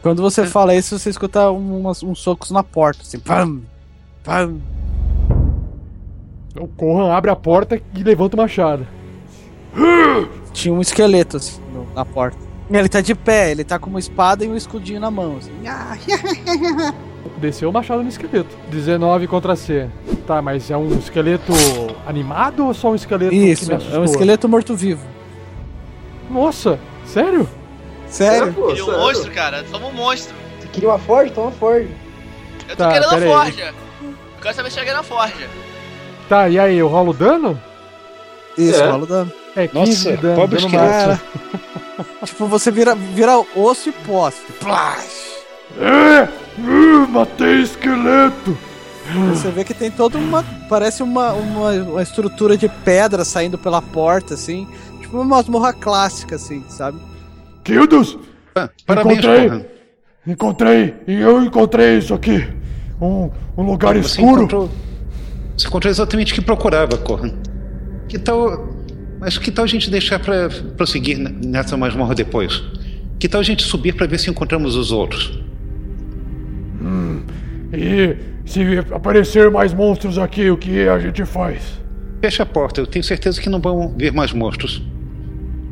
Quando 0.02 0.22
você 0.22 0.46
fala 0.46 0.74
isso, 0.74 0.98
você 0.98 1.11
escuta 1.11 1.50
umas- 1.50 2.02
uns 2.02 2.20
socos 2.20 2.50
na 2.50 2.62
porta, 2.62 3.02
assim. 3.02 3.18
Pam! 3.18 3.61
Pam! 4.24 4.59
O 6.59 6.66
Corran 6.66 7.12
abre 7.12 7.30
a 7.30 7.37
porta 7.37 7.80
e 7.94 8.02
levanta 8.02 8.35
o 8.37 8.38
machado. 8.40 8.87
Tinha 10.52 10.72
um 10.74 10.80
esqueleto, 10.80 11.37
assim, 11.37 11.61
no- 11.72 11.87
na 11.94 12.04
porta. 12.04 12.38
Ele 12.72 12.88
tá 12.88 13.00
de 13.00 13.14
pé, 13.14 13.50
ele 13.50 13.64
tá 13.64 13.78
com 13.78 13.90
uma 13.90 13.98
espada 13.98 14.44
e 14.44 14.48
um 14.48 14.56
escudinho 14.56 15.00
na 15.00 15.11
mão, 15.11 15.38
assim. 15.38 15.50
Desceu 17.38 17.68
o 17.68 17.72
machado 17.72 18.02
no 18.02 18.09
esqueleto. 18.09 18.56
19 18.70 19.26
contra 19.26 19.56
C. 19.56 19.88
Tá, 20.26 20.40
mas 20.40 20.70
é 20.70 20.76
um 20.76 20.96
esqueleto 20.98 21.52
animado 22.06 22.66
ou 22.66 22.72
só 22.74 22.90
um 22.90 22.94
esqueleto 22.94 23.30
que 23.30 23.37
Isso, 23.37 23.66
me 23.68 23.74
assustou? 23.74 23.96
é 23.98 24.00
um 24.00 24.04
esqueleto 24.04 24.48
morto-vivo. 24.48 25.04
Nossa, 26.30 26.78
sério? 27.04 27.48
Sério? 28.06 28.54
Ele 28.70 28.80
é 28.80 28.85
um 28.85 28.98
monstro, 28.98 29.30
cara. 29.33 29.64
Toma 29.64 29.88
um 29.88 29.92
monstro. 29.92 30.35
Você 30.61 30.68
queria 30.68 30.88
uma 30.90 30.98
forja? 30.98 31.33
Toma 31.33 31.46
uma 31.48 31.52
forja. 31.52 31.88
Eu 32.68 32.76
tô 32.76 32.85
Tá, 32.85 32.92
querendo 32.92 33.06
a 33.14 33.18
forja. 33.35 33.74
Eu 34.02 34.14
quero 34.42 34.54
saber 34.54 34.70
se 34.70 34.78
cheguei 34.78 34.92
na 34.92 35.02
forja. 35.02 35.48
Tá, 36.28 36.48
e 36.48 36.59
aí, 36.59 36.78
eu 36.78 36.87
rolo 36.87 37.12
dano? 37.12 37.61
Isso, 38.56 38.80
É. 38.80 38.87
rola 38.90 39.02
o 39.02 39.06
dano. 39.06 39.33
É 39.56 39.66
15 39.66 39.74
Nossa, 39.74 40.16
de 40.16 40.22
dano, 40.22 40.36
pobre 40.36 40.60
dano 40.60 40.70
máximo. 40.70 41.20
tipo, 42.24 42.46
você 42.46 42.70
vira, 42.70 42.94
vira 42.94 43.38
osso 43.56 43.88
e 43.88 43.94
assim, 44.26 44.52
Plash! 44.60 45.44
É! 45.78 46.28
Uh, 46.60 47.08
matei 47.08 47.62
esqueleto! 47.62 48.56
Você 49.30 49.50
vê 49.50 49.64
que 49.64 49.74
tem 49.74 49.90
toda 49.90 50.18
uma. 50.18 50.44
Parece 50.68 51.02
uma, 51.02 51.32
uma, 51.32 51.70
uma 51.70 52.02
estrutura 52.02 52.56
de 52.56 52.68
pedra 52.68 53.24
saindo 53.24 53.58
pela 53.58 53.82
porta, 53.82 54.34
assim. 54.34 54.68
Tipo 55.00 55.16
uma 55.16 55.24
masmorra 55.24 55.72
clássica, 55.72 56.36
assim, 56.36 56.64
sabe? 56.68 56.98
Kildos! 57.64 58.18
Ah, 58.54 58.68
parabéns, 58.86 59.18
Encontrei. 59.18 59.48
Corran. 59.48 59.62
Encontrei! 60.26 60.94
E 61.08 61.20
eu 61.20 61.42
encontrei 61.42 61.98
isso 61.98 62.14
aqui! 62.14 62.46
Um, 63.00 63.30
um 63.56 63.62
lugar 63.62 63.94
Você 63.96 64.20
escuro! 64.20 64.42
encontrou, 64.42 64.70
você 65.56 65.66
encontrou 65.66 65.90
exatamente 65.90 66.32
o 66.32 66.34
que 66.34 66.42
procurava, 66.42 66.96
Corran. 66.98 67.32
Que 68.08 68.18
tal. 68.18 68.68
Mas 69.20 69.37
que 69.37 69.50
tal 69.50 69.64
a 69.64 69.68
gente 69.68 69.90
deixar 69.90 70.18
pra 70.18 70.48
prosseguir 70.76 71.18
nessa 71.18 71.76
masmorra 71.76 72.14
depois? 72.14 72.62
Que 73.18 73.28
tal 73.28 73.40
a 73.40 73.44
gente 73.44 73.62
subir 73.62 73.94
pra 73.94 74.06
ver 74.06 74.18
se 74.18 74.30
encontramos 74.30 74.74
os 74.74 74.90
outros? 74.90 75.38
E 77.72 78.16
se 78.44 78.78
aparecer 78.90 79.50
mais 79.50 79.72
monstros 79.72 80.18
aqui, 80.18 80.50
o 80.50 80.56
que 80.56 80.88
a 80.88 80.98
gente 80.98 81.24
faz? 81.24 81.80
Fecha 82.20 82.42
a 82.42 82.46
porta, 82.46 82.80
eu 82.80 82.87
tenho 82.87 83.04
certeza 83.04 83.40
que 83.40 83.48
não 83.48 83.61
vão 83.61 83.94
vir 83.96 84.12
mais 84.12 84.33
monstros. 84.33 84.83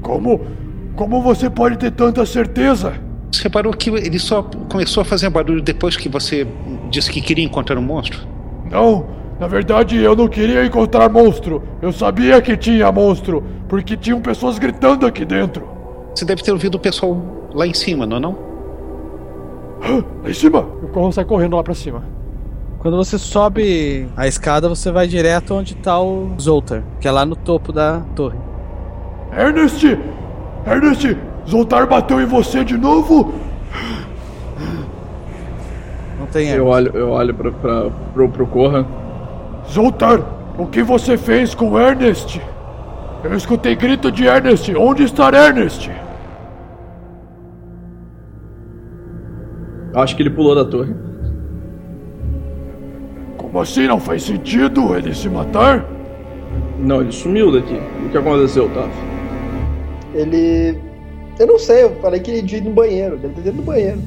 Como? 0.03 0.47
Como 0.95 1.23
você 1.23 1.51
pode 1.51 1.79
ter 1.79 1.91
tanta 1.91 2.25
certeza? 2.25 2.95
Você 3.33 3.43
reparou 3.43 3.73
que 3.73 3.91
ele 3.91 4.19
só 4.19 4.43
começou 4.43 5.01
a 5.01 5.05
fazer 5.05 5.29
barulho 5.31 5.61
depois 5.61 5.97
que 5.97 6.09
você 6.09 6.47
disse 6.91 7.11
que 7.11 7.21
queria 7.21 7.45
encontrar 7.45 7.79
um 7.79 7.83
monstro? 7.83 8.21
Não, 8.71 9.09
na 9.39 9.47
verdade 9.47 9.97
eu 9.97 10.15
não 10.17 10.29
queria 10.29 10.65
encontrar 10.65 11.09
monstro. 11.09 11.63
Eu 11.81 11.93
sabia 11.93 12.41
que 12.43 12.57
tinha 12.57 12.91
monstro, 12.91 13.43
porque 13.69 13.97
tinham 13.97 14.21
pessoas 14.21 14.59
gritando 14.59 15.07
aqui 15.07 15.25
dentro. 15.25 15.67
Você 16.15 16.25
deve 16.25 16.43
ter 16.43 16.53
ouvido 16.53 16.75
o 16.77 16.81
pessoal 16.81 17.17
lá 17.55 17.67
em 17.67 17.75
cima, 17.75 18.07
não 18.07 18.17
é 18.17 18.21
não? 18.21 18.49
Lá 20.25 20.31
em 20.31 20.35
cima! 20.35 20.61
O 20.83 20.89
Corro 20.89 21.13
sai 21.13 21.25
correndo 21.25 21.55
lá 21.57 21.63
pra 21.63 21.73
cima. 21.75 22.03
Quando 22.81 22.97
você 22.97 23.17
sobe 23.19 24.09
a 24.17 24.27
escada, 24.27 24.69
você 24.69 24.91
vai 24.91 25.07
direto 25.07 25.55
onde 25.55 25.77
tá 25.77 26.01
o 26.01 26.31
Zoltar, 26.41 26.83
que 27.01 27.07
é 27.07 27.11
lá 27.13 27.25
no 27.25 27.37
topo 27.37 27.73
da 27.73 28.01
torre. 28.17 28.37
Ernest! 29.37 29.99
Ernest! 30.67 31.17
Zoltar 31.49 31.87
bateu 31.87 32.21
em 32.21 32.27
você 32.27 32.65
de 32.65 32.77
novo? 32.77 33.33
Não 36.19 36.27
tem 36.27 36.49
Eu 36.49 36.57
erro. 36.57 36.67
olho, 36.67 36.91
eu 36.95 37.11
olho 37.11 37.35
pra, 37.35 37.51
pra, 37.53 37.91
pro, 38.13 38.29
pro 38.29 38.47
Corra. 38.47 38.85
Zoltar, 39.71 40.21
o 40.59 40.67
que 40.67 40.83
você 40.83 41.17
fez 41.17 41.55
com 41.55 41.79
Ernest? 41.79 42.41
Eu 43.23 43.35
escutei 43.35 43.75
grito 43.77 44.11
de 44.11 44.25
Ernest. 44.27 44.75
Onde 44.77 45.03
está 45.05 45.31
Ernest? 45.31 45.91
Acho 49.95 50.17
que 50.17 50.23
ele 50.23 50.31
pulou 50.31 50.55
da 50.55 50.65
torre. 50.65 50.95
Como 53.37 53.61
assim 53.61 53.87
não 53.87 53.99
faz 53.99 54.23
sentido 54.23 54.95
ele 54.95 55.15
se 55.15 55.29
matar? 55.29 55.85
Não, 56.79 57.01
ele 57.01 57.13
sumiu 57.13 57.51
daqui. 57.53 57.81
O 58.07 58.11
que 58.11 58.19
aconteceu, 58.19 58.69
Taf? 58.71 58.89
Ele. 60.15 60.79
Eu 61.39 61.47
não 61.47 61.59
sei, 61.59 61.85
eu 61.85 61.91
falei 61.97 62.21
que 62.21 62.31
ele 62.31 62.47
tinha 62.47 62.61
ido 62.61 62.69
no 62.69 62.75
banheiro. 62.75 63.17
Deve 63.17 63.35
ter 63.35 63.49
ido 63.49 63.57
no 63.57 63.63
banheiro. 63.63 63.99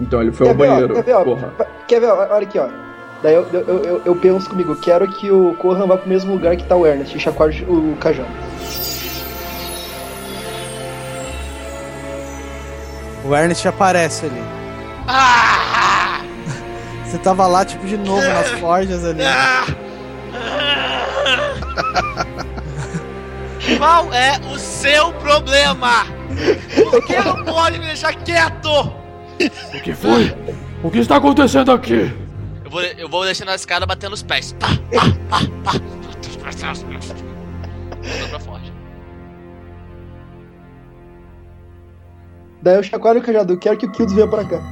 Então 0.00 0.20
ele 0.22 0.32
foi 0.32 0.46
Quer 0.46 0.52
ao 0.52 0.56
ver, 0.58 0.64
ó, 0.68 0.72
banheiro. 0.74 0.94
quer 0.94 1.04
ver, 1.04 1.12
ó, 1.14 1.24
Porra. 1.24 1.52
Quer 1.88 2.00
ver, 2.00 2.06
ó, 2.06 2.16
olha 2.34 2.46
aqui, 2.46 2.58
ó. 2.58 2.68
Daí 3.22 3.34
eu, 3.34 3.46
eu, 3.52 3.84
eu, 3.84 4.02
eu 4.04 4.16
penso 4.16 4.50
comigo, 4.50 4.74
quero 4.74 5.06
que 5.06 5.30
o 5.30 5.54
Corran 5.54 5.86
vá 5.86 5.96
pro 5.96 6.08
mesmo 6.08 6.32
lugar 6.32 6.56
que 6.56 6.64
tá 6.64 6.74
o 6.74 6.84
Ernest 6.84 7.16
e 7.16 7.20
chacoalhe 7.20 7.64
o 7.68 7.96
cajado. 8.00 8.28
O 13.24 13.34
Ernest 13.34 13.66
aparece 13.68 14.26
ali. 14.26 14.42
Ah! 15.06 16.20
Você 17.04 17.16
tava 17.18 17.46
lá, 17.46 17.64
tipo, 17.64 17.86
de 17.86 17.96
novo 17.96 18.22
nas 18.22 18.48
forjas 18.58 19.04
ali. 19.04 19.22
Qual 23.78 24.12
é 24.12 24.40
o 24.52 24.58
seu 24.58 25.12
problema? 25.12 26.06
Por 26.90 27.06
que 27.06 27.16
não 27.20 27.44
pode 27.44 27.78
me 27.78 27.86
deixar 27.86 28.14
quieto? 28.14 28.92
O 29.74 29.80
que 29.82 29.94
foi? 29.94 30.34
O 30.82 30.90
que 30.90 30.98
está 30.98 31.16
acontecendo 31.16 31.70
aqui? 31.70 32.21
Eu 32.72 32.80
vou, 32.80 32.82
eu 32.82 33.08
vou 33.08 33.24
descendo 33.26 33.50
a 33.50 33.54
escada 33.54 33.84
batendo 33.84 34.14
os 34.14 34.22
pés. 34.22 34.54
Pá, 34.58 34.68
pá, 34.90 35.04
pá, 35.28 35.40
pá. 35.62 35.72
Pra. 36.40 36.52
Daí 42.62 42.76
eu 42.76 42.82
chacoalho 42.82 43.20
o 43.20 43.22
cajado, 43.22 43.52
eu 43.52 43.58
quero 43.58 43.76
que 43.76 43.84
o 43.84 43.92
Kills 43.92 44.14
venha 44.14 44.26
pra 44.26 44.44
cá. 44.44 44.62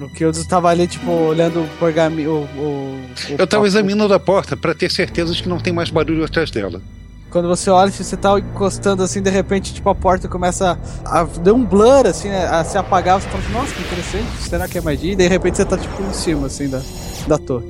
O 0.00 0.08
Kildes 0.10 0.46
tava 0.46 0.68
ali, 0.68 0.86
tipo, 0.86 1.10
olhando 1.10 1.62
o 1.62 1.68
pergaminho. 1.78 2.48
O, 2.56 3.00
Eu 3.38 3.46
tava 3.46 3.66
examinando 3.66 4.12
a 4.12 4.20
porta 4.20 4.56
pra 4.56 4.74
ter 4.74 4.90
certeza 4.90 5.32
de 5.32 5.42
que 5.42 5.48
não 5.48 5.58
tem 5.58 5.72
mais 5.72 5.88
barulho 5.88 6.24
atrás 6.24 6.50
dela. 6.50 6.82
Quando 7.30 7.48
você 7.48 7.68
olha, 7.68 7.90
se 7.90 8.02
você 8.04 8.16
tá 8.16 8.38
encostando 8.38 9.02
assim, 9.02 9.20
de 9.20 9.30
repente, 9.30 9.74
tipo, 9.74 9.90
a 9.90 9.94
porta 9.94 10.28
começa 10.28 10.78
a. 11.04 11.24
Deu 11.24 11.54
um 11.54 11.64
blur, 11.64 12.06
assim, 12.06 12.28
né, 12.28 12.46
a 12.46 12.64
se 12.64 12.78
apagar. 12.78 13.20
Você 13.20 13.28
fala, 13.28 13.42
assim, 13.42 13.52
nossa, 13.52 13.74
que 13.74 13.82
interessante, 13.82 14.26
será 14.48 14.68
que 14.68 14.78
é 14.78 14.80
magia? 14.80 15.12
E 15.12 15.16
de 15.16 15.26
repente 15.28 15.56
você 15.56 15.64
tá, 15.64 15.76
tipo, 15.76 16.02
em 16.02 16.12
cima, 16.12 16.46
assim, 16.46 16.68
da, 16.68 16.80
da 17.26 17.36
torre. 17.38 17.66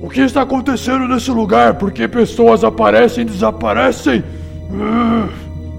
O 0.00 0.08
que 0.08 0.20
está 0.20 0.42
acontecendo 0.42 1.06
nesse 1.08 1.30
lugar? 1.30 1.74
Por 1.74 1.90
que 1.90 2.06
pessoas 2.08 2.64
aparecem 2.64 3.22
e 3.22 3.24
desaparecem? 3.26 4.22
Ah, 4.72 5.28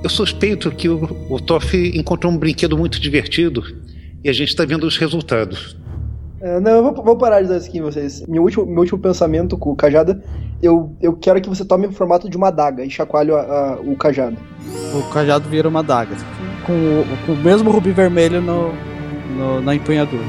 Eu 0.04 0.10
suspeito 0.10 0.72
que 0.72 0.88
o, 0.90 1.28
o 1.30 1.40
Toff 1.40 1.76
encontrou 1.96 2.32
um 2.32 2.38
brinquedo 2.38 2.78
muito 2.78 3.00
divertido 3.00 3.64
e 4.24 4.30
a 4.30 4.34
gente 4.34 4.56
tá 4.56 4.64
vendo 4.66 4.86
os 4.86 4.98
resultados. 4.98 5.76
É, 6.40 6.60
não, 6.60 6.72
eu 6.72 6.84
vou, 6.84 7.04
vou 7.04 7.18
parar 7.18 7.42
de 7.42 7.48
dar 7.48 7.58
isso 7.58 7.68
aqui 7.68 7.80
em 7.80 7.82
vocês. 7.82 8.24
Meu 8.28 8.44
último, 8.44 8.66
meu 8.66 8.80
último 8.80 9.00
pensamento 9.00 9.58
com 9.58 9.72
o 9.72 9.76
cajado, 9.76 10.22
eu, 10.62 10.96
eu 11.02 11.14
quero 11.14 11.42
que 11.42 11.50
você 11.50 11.66
tome 11.66 11.88
o 11.88 11.92
formato 11.92 12.30
de 12.30 12.38
uma 12.38 12.50
adaga 12.50 12.86
e 12.86 12.90
chacoalhe 12.90 13.32
a- 13.32 13.36
a- 13.40 13.78
o 13.82 13.96
cajado. 13.96 14.38
O 14.94 15.10
cajado 15.12 15.50
vira 15.50 15.68
uma 15.68 15.82
daga, 15.82 16.16
assim, 16.16 16.26
com, 16.66 16.74
o- 16.74 17.06
com 17.26 17.32
o 17.34 17.38
mesmo 17.38 17.72
rubi 17.72 17.92
vermelho 17.92 18.40
no, 18.42 18.72
no- 19.36 19.62
na 19.62 19.74
empunhadura. 19.74 20.24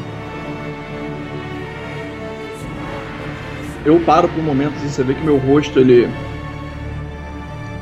Eu 3.85 4.01
paro 4.01 4.29
por 4.29 4.39
um 4.41 4.45
momento 4.45 4.75
assim, 4.77 4.89
você 4.89 5.03
vê 5.03 5.15
que 5.15 5.23
meu 5.25 5.37
rosto 5.39 5.79
ele. 5.79 6.09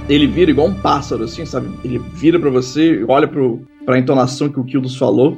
Ele 0.08 0.26
vira 0.26 0.50
igual 0.52 0.68
um 0.68 0.74
pássaro, 0.74 1.24
assim, 1.24 1.44
sabe? 1.44 1.68
Ele 1.84 1.98
vira 1.98 2.38
pra 2.38 2.50
você, 2.50 3.04
olha 3.08 3.26
pro, 3.26 3.62
pra 3.84 3.98
entonação 3.98 4.48
que 4.48 4.60
o 4.60 4.64
Kildos 4.64 4.96
falou. 4.96 5.36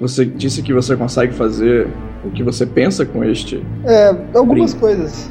Você 0.00 0.24
disse 0.24 0.62
que 0.62 0.72
você 0.72 0.96
consegue 0.96 1.32
fazer 1.32 1.88
o 2.24 2.30
que 2.30 2.42
você 2.42 2.64
pensa 2.64 3.04
com 3.04 3.24
este. 3.24 3.64
É, 3.84 4.08
algumas 4.34 4.72
Brinco. 4.72 4.86
coisas. 4.86 5.28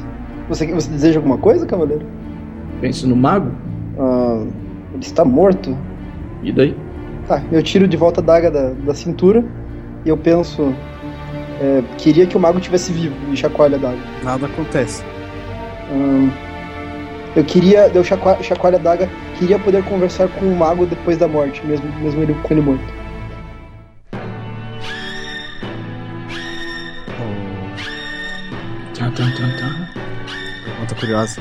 Você, 0.48 0.66
você 0.66 0.90
deseja 0.90 1.18
alguma 1.18 1.38
coisa, 1.38 1.66
cavaleiro? 1.66 2.04
Pense 2.80 3.06
no 3.06 3.16
mago? 3.16 3.50
Ah, 3.98 4.44
ele 4.92 5.02
está 5.02 5.24
morto? 5.24 5.76
E 6.42 6.52
daí? 6.52 6.76
Tá, 7.26 7.42
eu 7.50 7.62
tiro 7.62 7.88
de 7.88 7.96
volta 7.96 8.20
a 8.20 8.24
daga 8.24 8.50
da, 8.50 8.70
da 8.70 8.94
cintura 8.94 9.44
e 10.04 10.08
eu 10.08 10.16
penso. 10.16 10.74
é, 11.60 11.82
queria 11.96 12.26
que 12.26 12.36
o 12.36 12.40
mago 12.40 12.60
tivesse 12.60 12.92
vivo 12.92 13.14
e 13.32 13.36
chacoalho 13.36 13.76
a 13.76 13.78
daga. 13.78 13.98
Nada 14.22 14.46
acontece. 14.46 15.02
Ahn, 15.90 16.28
eu 17.34 17.44
queria. 17.44 17.90
Eu 17.94 18.04
chacoalho, 18.04 18.42
chacoalho 18.44 18.76
a 18.76 18.80
daga, 18.80 19.08
queria 19.38 19.58
poder 19.58 19.82
conversar 19.84 20.28
com 20.28 20.44
o 20.46 20.54
mago 20.54 20.84
depois 20.84 21.16
da 21.16 21.26
morte, 21.26 21.64
mesmo, 21.66 21.86
mesmo 22.02 22.22
ele 22.22 22.34
com 22.42 22.52
ele 22.52 22.60
morto. 22.60 22.97
Curiosa. 30.98 31.40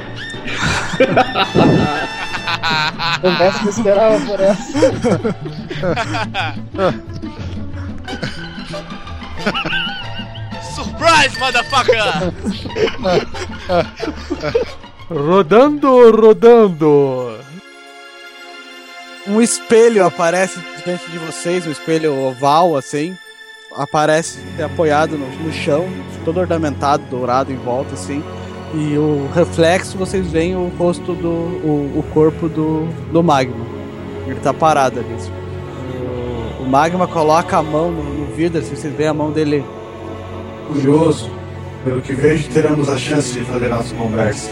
Essa 3.23 3.63
eu 3.63 3.69
esperava 3.69 4.19
por 4.25 4.39
essa. 4.39 4.79
Surprise, 10.75 11.39
motherfucker! 11.39 12.03
rodando, 15.09 16.11
rodando. 16.11 17.37
Um 19.27 19.41
espelho 19.41 20.05
aparece 20.05 20.59
diante 20.85 21.09
de 21.11 21.17
vocês, 21.17 21.67
um 21.67 21.71
espelho 21.71 22.17
oval, 22.17 22.77
assim. 22.77 23.17
Aparece 23.75 24.39
apoiado 24.63 25.17
no, 25.17 25.27
no 25.27 25.51
chão, 25.51 25.87
todo 26.23 26.39
ornamentado, 26.39 27.03
dourado 27.09 27.51
em 27.51 27.57
volta, 27.57 27.93
assim. 27.93 28.23
E 28.73 28.97
o 28.97 29.29
reflexo, 29.33 29.97
vocês 29.97 30.27
veem 30.27 30.55
o 30.55 30.67
rosto 30.77 31.13
do. 31.13 31.29
o, 31.29 31.93
o 31.99 32.03
corpo 32.13 32.49
do, 32.49 32.87
do 33.11 33.23
Magma. 33.23 33.65
Ele 34.25 34.39
tá 34.41 34.53
parado 34.53 34.99
ali. 34.99 35.13
assim. 35.13 35.31
O, 36.59 36.63
o 36.63 36.69
Magma 36.69 37.07
coloca 37.07 37.57
a 37.57 37.63
mão 37.63 37.91
no, 37.91 38.03
no 38.03 38.25
vidro, 38.35 38.59
assim, 38.59 38.75
vocês 38.75 38.93
veem 38.93 39.09
a 39.09 39.13
mão 39.13 39.31
dele. 39.31 39.63
Curioso. 40.67 41.31
Pelo 41.83 42.01
que 42.01 42.13
vejo, 42.13 42.49
teremos 42.49 42.89
a 42.89 42.97
chance 42.97 43.31
de 43.31 43.45
fazer 43.45 43.69
nossa 43.69 43.95
conversa. 43.95 44.51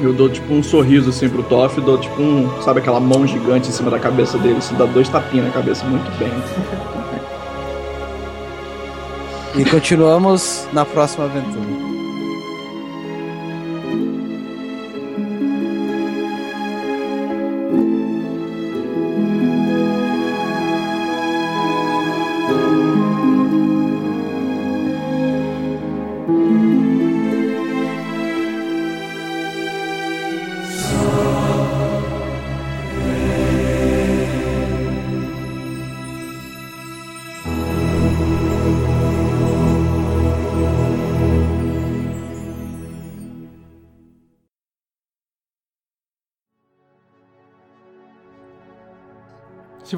Eu 0.00 0.12
dou 0.12 0.28
tipo 0.28 0.52
um 0.52 0.62
sorriso 0.62 1.10
assim 1.10 1.28
pro 1.28 1.42
Toff, 1.42 1.80
dou 1.80 1.98
tipo 1.98 2.20
um. 2.20 2.62
Sabe 2.62 2.80
aquela 2.80 2.98
mão 2.98 3.26
gigante 3.26 3.68
em 3.68 3.72
cima 3.72 3.90
da 3.90 3.98
cabeça 3.98 4.38
dele? 4.38 4.58
Isso 4.58 4.74
dá 4.74 4.86
dois 4.86 5.08
tapinhas 5.08 5.46
na 5.46 5.52
cabeça, 5.52 5.84
muito 5.84 6.10
bem. 6.18 6.30
E 9.54 9.64
continuamos 9.66 10.66
na 10.72 10.84
próxima 10.86 11.26
aventura. 11.26 11.91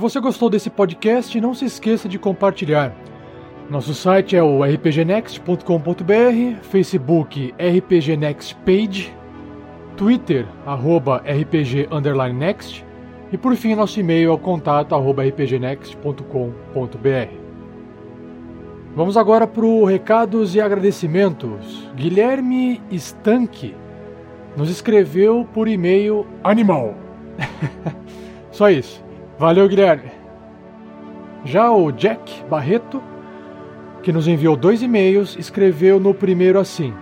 Você 0.04 0.20
gostou 0.20 0.50
desse 0.50 0.68
podcast, 0.68 1.40
não 1.40 1.54
se 1.54 1.64
esqueça 1.64 2.06
de 2.06 2.18
compartilhar. 2.18 2.94
Nosso 3.70 3.94
site 3.94 4.36
é 4.36 4.42
o 4.42 4.62
rpgnext.com.br, 4.62 6.60
Facebook 6.60 7.54
RPG 7.58 8.18
Next 8.18 8.54
Page, 8.56 9.16
Twitter 9.96 10.46
arroba 10.66 11.24
RPG 11.26 11.88
Next 12.34 12.84
e 13.32 13.38
por 13.38 13.56
fim 13.56 13.74
nosso 13.74 13.98
e-mail 13.98 14.30
é 14.30 14.34
o 14.34 14.38
contato 14.38 14.94
arroba 14.94 15.24
rpgnext.com.br. 15.24 17.34
Vamos 18.94 19.16
agora 19.16 19.46
para 19.46 19.64
o 19.64 19.86
recados 19.86 20.54
e 20.54 20.60
agradecimentos. 20.60 21.88
Guilherme 21.96 22.82
Stanque 22.92 23.74
nos 24.54 24.68
escreveu 24.68 25.48
por 25.54 25.66
e-mail 25.66 26.26
animal. 26.44 26.94
Só 28.52 28.68
isso. 28.68 29.03
Valeu, 29.36 29.68
Guilherme. 29.68 30.12
Já 31.44 31.68
o 31.72 31.90
Jack 31.90 32.44
Barreto, 32.48 33.02
que 34.00 34.12
nos 34.12 34.28
enviou 34.28 34.56
dois 34.56 34.80
e-mails, 34.80 35.36
escreveu 35.36 35.98
no 35.98 36.14
primeiro 36.14 36.58
assim: 36.60 36.94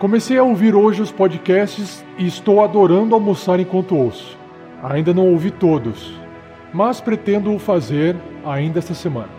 Comecei 0.00 0.36
a 0.38 0.42
ouvir 0.42 0.74
hoje 0.74 1.00
os 1.00 1.12
podcasts 1.12 2.04
e 2.18 2.26
estou 2.26 2.64
adorando 2.64 3.14
almoçar 3.14 3.60
enquanto 3.60 3.96
ouço. 3.96 4.36
Ainda 4.82 5.14
não 5.14 5.28
ouvi 5.28 5.52
todos, 5.52 6.20
mas 6.74 7.00
pretendo 7.00 7.54
o 7.54 7.60
fazer 7.60 8.16
ainda 8.44 8.80
esta 8.80 8.92
semana. 8.92 9.30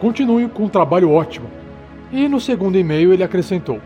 Continue 0.00 0.48
com 0.48 0.64
um 0.64 0.68
trabalho 0.68 1.12
ótimo. 1.12 1.46
E 2.10 2.28
no 2.28 2.40
segundo 2.40 2.76
e-mail 2.76 3.12
ele 3.12 3.22
acrescentou: 3.22 3.80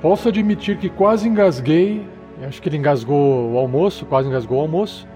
Posso 0.00 0.30
admitir 0.30 0.78
que 0.78 0.88
quase 0.88 1.28
engasguei, 1.28 2.06
acho 2.42 2.62
que 2.62 2.70
ele 2.70 2.78
engasgou 2.78 3.52
o 3.52 3.58
almoço, 3.58 4.06
quase 4.06 4.28
engasgou 4.28 4.58
o 4.58 4.62
almoço, 4.62 5.06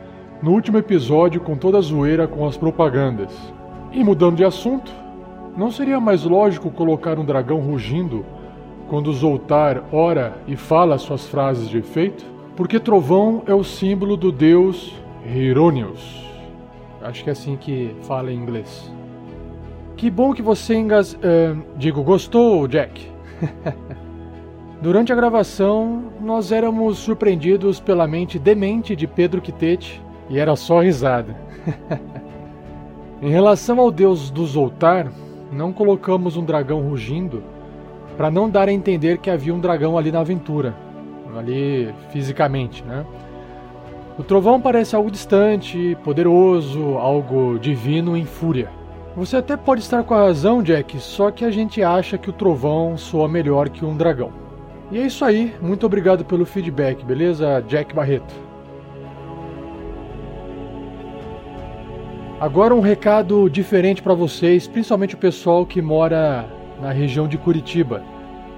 no 0.43 0.53
último 0.53 0.79
episódio 0.79 1.41
com 1.41 1.57
toda 1.57 1.79
a 1.79 1.83
zoeira 1.83 2.27
com 2.27 2.47
as 2.47 2.57
propagandas. 2.57 3.31
E 3.93 4.03
mudando 4.03 4.37
de 4.37 4.45
assunto, 4.45 4.91
não 5.57 5.71
seria 5.71 6.01
mais 6.01 6.25
lógico 6.25 6.71
colocar 6.71 7.19
um 7.19 7.25
dragão 7.25 7.61
rugindo 7.61 8.25
quando 8.89 9.13
Zoltar 9.13 9.85
ora 9.93 10.39
e 10.47 10.57
fala 10.57 10.99
suas 10.99 11.27
frases 11.27 11.69
de 11.69 11.79
efeito? 11.79 12.25
Porque 12.57 12.81
trovão 12.81 13.43
é 13.47 13.55
o 13.55 13.63
símbolo 13.63 14.17
do 14.17 14.33
deus 14.33 14.95
Hieronymus. 15.27 16.25
Acho 17.03 17.23
que 17.23 17.31
é 17.31 17.33
assim 17.33 17.57
que 17.57 17.95
fala 18.03 18.33
em 18.33 18.37
inglês. 18.37 18.93
Que 19.97 20.11
bom 20.11 20.33
que 20.33 20.43
você 20.43 20.75
engas... 20.75 21.19
eh, 21.23 21.55
digo, 21.77 22.03
gostou, 22.03 22.67
Jack? 22.67 23.07
Durante 24.81 25.13
a 25.13 25.17
gravação, 25.17 26.05
nós 26.21 26.53
éramos 26.53 26.99
surpreendidos 26.99 27.79
pela 27.79 28.07
mente 28.07 28.39
demente 28.39 28.97
de 28.97 29.07
Pedro 29.07 29.43
Quitete 29.43 30.03
e 30.31 30.39
era 30.39 30.57
só 30.57 30.81
risada. 30.81 31.37
em 33.21 33.29
relação 33.29 33.79
ao 33.81 33.91
deus 33.91 34.31
do 34.31 34.47
Zoltar, 34.47 35.13
não 35.53 35.73
colocamos 35.73 36.37
um 36.37 36.45
dragão 36.45 36.81
rugindo 36.81 37.43
para 38.17 38.31
não 38.31 38.49
dar 38.49 38.69
a 38.69 38.73
entender 38.73 39.19
que 39.19 39.29
havia 39.29 39.53
um 39.53 39.59
dragão 39.59 39.99
ali 39.99 40.13
na 40.13 40.21
aventura, 40.21 40.75
ali 41.37 41.93
fisicamente, 42.11 42.85
né? 42.85 43.05
O 44.19 44.23
trovão 44.23 44.61
parece 44.61 44.95
algo 44.95 45.11
distante, 45.11 45.97
poderoso, 46.05 46.97
algo 46.99 47.59
divino 47.59 48.17
em 48.17 48.25
fúria. 48.25 48.71
Você 49.17 49.39
até 49.39 49.57
pode 49.57 49.81
estar 49.81 50.05
com 50.05 50.15
a 50.15 50.27
razão, 50.27 50.63
Jack, 50.63 50.99
só 51.01 51.31
que 51.31 51.45
a 51.45 51.51
gente 51.51 51.83
acha 51.83 52.19
que 52.19 52.31
o 52.31 52.33
trovão 52.33 52.97
soa 52.97 53.27
melhor 53.27 53.69
que 53.71 53.85
um 53.85 53.97
dragão. 53.97 54.31
E 54.91 54.99
é 54.99 55.07
isso 55.07 55.25
aí, 55.25 55.55
muito 55.61 55.87
obrigado 55.87 56.25
pelo 56.25 56.45
feedback, 56.45 57.05
beleza, 57.05 57.65
Jack 57.67 57.95
Barreto? 57.95 58.50
Agora 62.41 62.75
um 62.75 62.81
recado 62.81 63.51
diferente 63.51 64.01
para 64.01 64.15
vocês, 64.15 64.67
principalmente 64.67 65.15
o 65.15 65.19
pessoal 65.19 65.67
que 65.67 65.83
mora 65.83 66.49
na 66.81 66.91
região 66.91 67.29
de 67.29 67.37
Curitiba. 67.37 68.03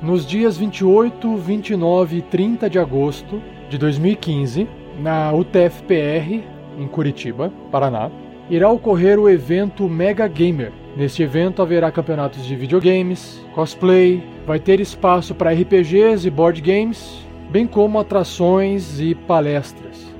Nos 0.01 0.25
dias 0.25 0.57
28, 0.57 1.37
29 1.37 2.19
e 2.19 2.23
30 2.23 2.71
de 2.71 2.79
agosto 2.79 3.43
de 3.69 3.77
2015, 3.77 4.69
na 5.01 5.33
UTFPR, 5.33 6.45
em 6.79 6.87
Curitiba, 6.87 7.53
Paraná, 7.73 8.09
irá 8.49 8.71
ocorrer 8.71 9.19
o 9.19 9.29
evento 9.29 9.89
Mega 9.89 10.29
Gamer. 10.29 10.71
Neste 10.97 11.25
evento 11.25 11.61
haverá 11.61 11.91
campeonatos 11.91 12.47
de 12.47 12.55
videogames, 12.55 13.45
cosplay, 13.53 14.23
vai 14.47 14.61
ter 14.61 14.79
espaço 14.79 15.35
para 15.35 15.53
RPGs 15.53 16.25
e 16.25 16.31
board 16.31 16.61
games, 16.61 17.27
bem 17.51 17.67
como 17.67 17.99
atrações 17.99 19.01
e 19.01 19.13
palestras. 19.13 20.12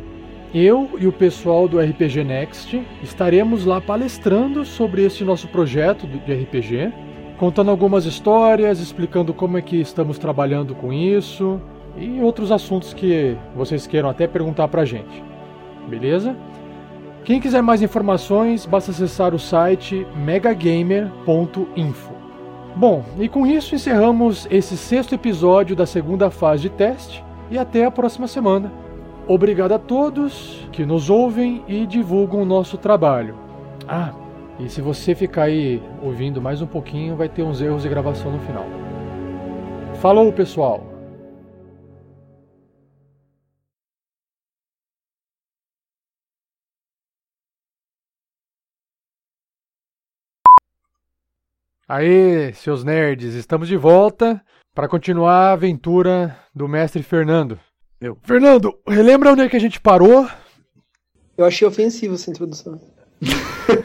Eu 0.55 0.91
e 0.99 1.07
o 1.07 1.13
pessoal 1.13 1.67
do 1.67 1.81
RPG 1.81 2.25
Next 2.25 2.87
estaremos 3.03 3.65
lá 3.65 3.81
palestrando 3.81 4.67
sobre 4.67 5.03
esse 5.03 5.25
nosso 5.25 5.49
projeto 5.49 6.07
de 6.07 6.35
RPG, 6.35 6.93
contando 7.39 7.71
algumas 7.71 8.05
histórias, 8.05 8.79
explicando 8.79 9.33
como 9.33 9.57
é 9.57 9.63
que 9.63 9.81
estamos 9.81 10.19
trabalhando 10.19 10.75
com 10.75 10.93
isso 10.93 11.59
e 11.97 12.21
outros 12.21 12.53
assuntos 12.53 12.93
que 12.93 13.35
vocês 13.57 13.87
queiram 13.87 14.11
até 14.11 14.27
perguntar 14.27 14.69
pra 14.69 14.85
gente. 14.85 15.25
Beleza? 15.89 16.37
Quem 17.25 17.41
quiser 17.41 17.63
mais 17.63 17.81
informações, 17.81 18.67
basta 18.67 18.91
acessar 18.91 19.35
o 19.35 19.39
site 19.39 20.07
megagamer.info. 20.15 22.13
Bom, 22.77 23.03
e 23.19 23.27
com 23.27 23.47
isso 23.47 23.75
encerramos 23.75 24.47
esse 24.51 24.77
sexto 24.77 25.15
episódio 25.15 25.75
da 25.75 25.87
segunda 25.87 26.31
fase 26.31 26.63
de 26.63 26.71
teste 26.71 27.25
e 27.51 27.57
até 27.57 27.87
a 27.87 27.91
próxima 27.91 28.27
semana. 28.27 28.82
Obrigado 29.29 29.73
a 29.73 29.79
todos 29.79 30.69
que 30.73 30.85
nos 30.85 31.09
ouvem 31.09 31.65
e 31.69 31.87
divulgam 31.87 32.43
o 32.43 32.45
nosso 32.45 32.77
trabalho. 32.77 33.37
Ah, 33.87 34.13
e 34.59 34.69
se 34.69 34.81
você 34.81 35.15
ficar 35.15 35.45
aí 35.45 35.81
ouvindo 36.03 36.43
mais 36.43 36.61
um 36.61 36.67
pouquinho, 36.67 37.17
vai 37.17 37.29
ter 37.29 37.43
uns 37.43 37.61
erros 37.61 37.83
de 37.83 37.89
gravação 37.89 38.33
no 38.33 38.41
final. 38.41 38.67
Falou, 40.01 40.33
pessoal! 40.33 40.85
Aê, 51.89 52.53
seus 52.55 52.83
nerds, 52.83 53.35
estamos 53.35 53.69
de 53.69 53.77
volta 53.77 54.43
para 54.75 54.89
continuar 54.89 55.51
a 55.51 55.53
aventura 55.53 56.37
do 56.55 56.67
mestre 56.67 57.03
Fernando. 57.03 57.59
Eu. 58.03 58.19
Fernando, 58.23 58.77
relembra 58.87 59.33
onde 59.33 59.43
é 59.43 59.49
que 59.49 59.57
a 59.57 59.61
gente 59.61 59.81
parou? 59.81 60.29
Eu 61.39 61.45
achei 61.45 61.67
ofensivo 61.67 62.15
essa 62.17 62.29
introdução. 62.31 62.81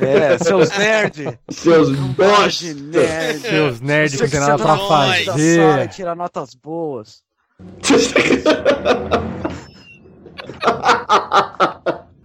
É, 0.01 0.39
seus 0.39 0.75
nerds. 0.75 1.37
Seus 1.51 1.95
bosta. 1.95 2.73
nerd. 2.73 3.39
Seus 3.41 3.79
nerds 3.79 4.15
que 4.15 4.23
não 4.23 4.29
tem 4.31 4.39
nada 4.39 4.57
pra 4.57 4.75
fazer. 4.77 5.61
sai, 5.61 5.87
tira 5.87 6.15
notas 6.15 6.55
boas. 6.55 7.21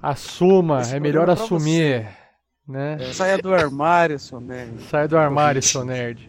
Assuma, 0.03 0.81
Esse 0.81 0.97
é 0.97 1.01
melhor 1.01 1.29
é 1.29 1.33
assumir, 1.33 2.09
né? 2.67 2.99
Saia 3.13 3.39
do 3.39 3.55
armário, 3.55 4.19
seu 4.19 4.41
nerd. 4.41 4.83
Sai 4.91 5.07
do 5.07 5.17
armário, 5.17 5.63
seu 5.63 5.85
nerd. 5.85 6.29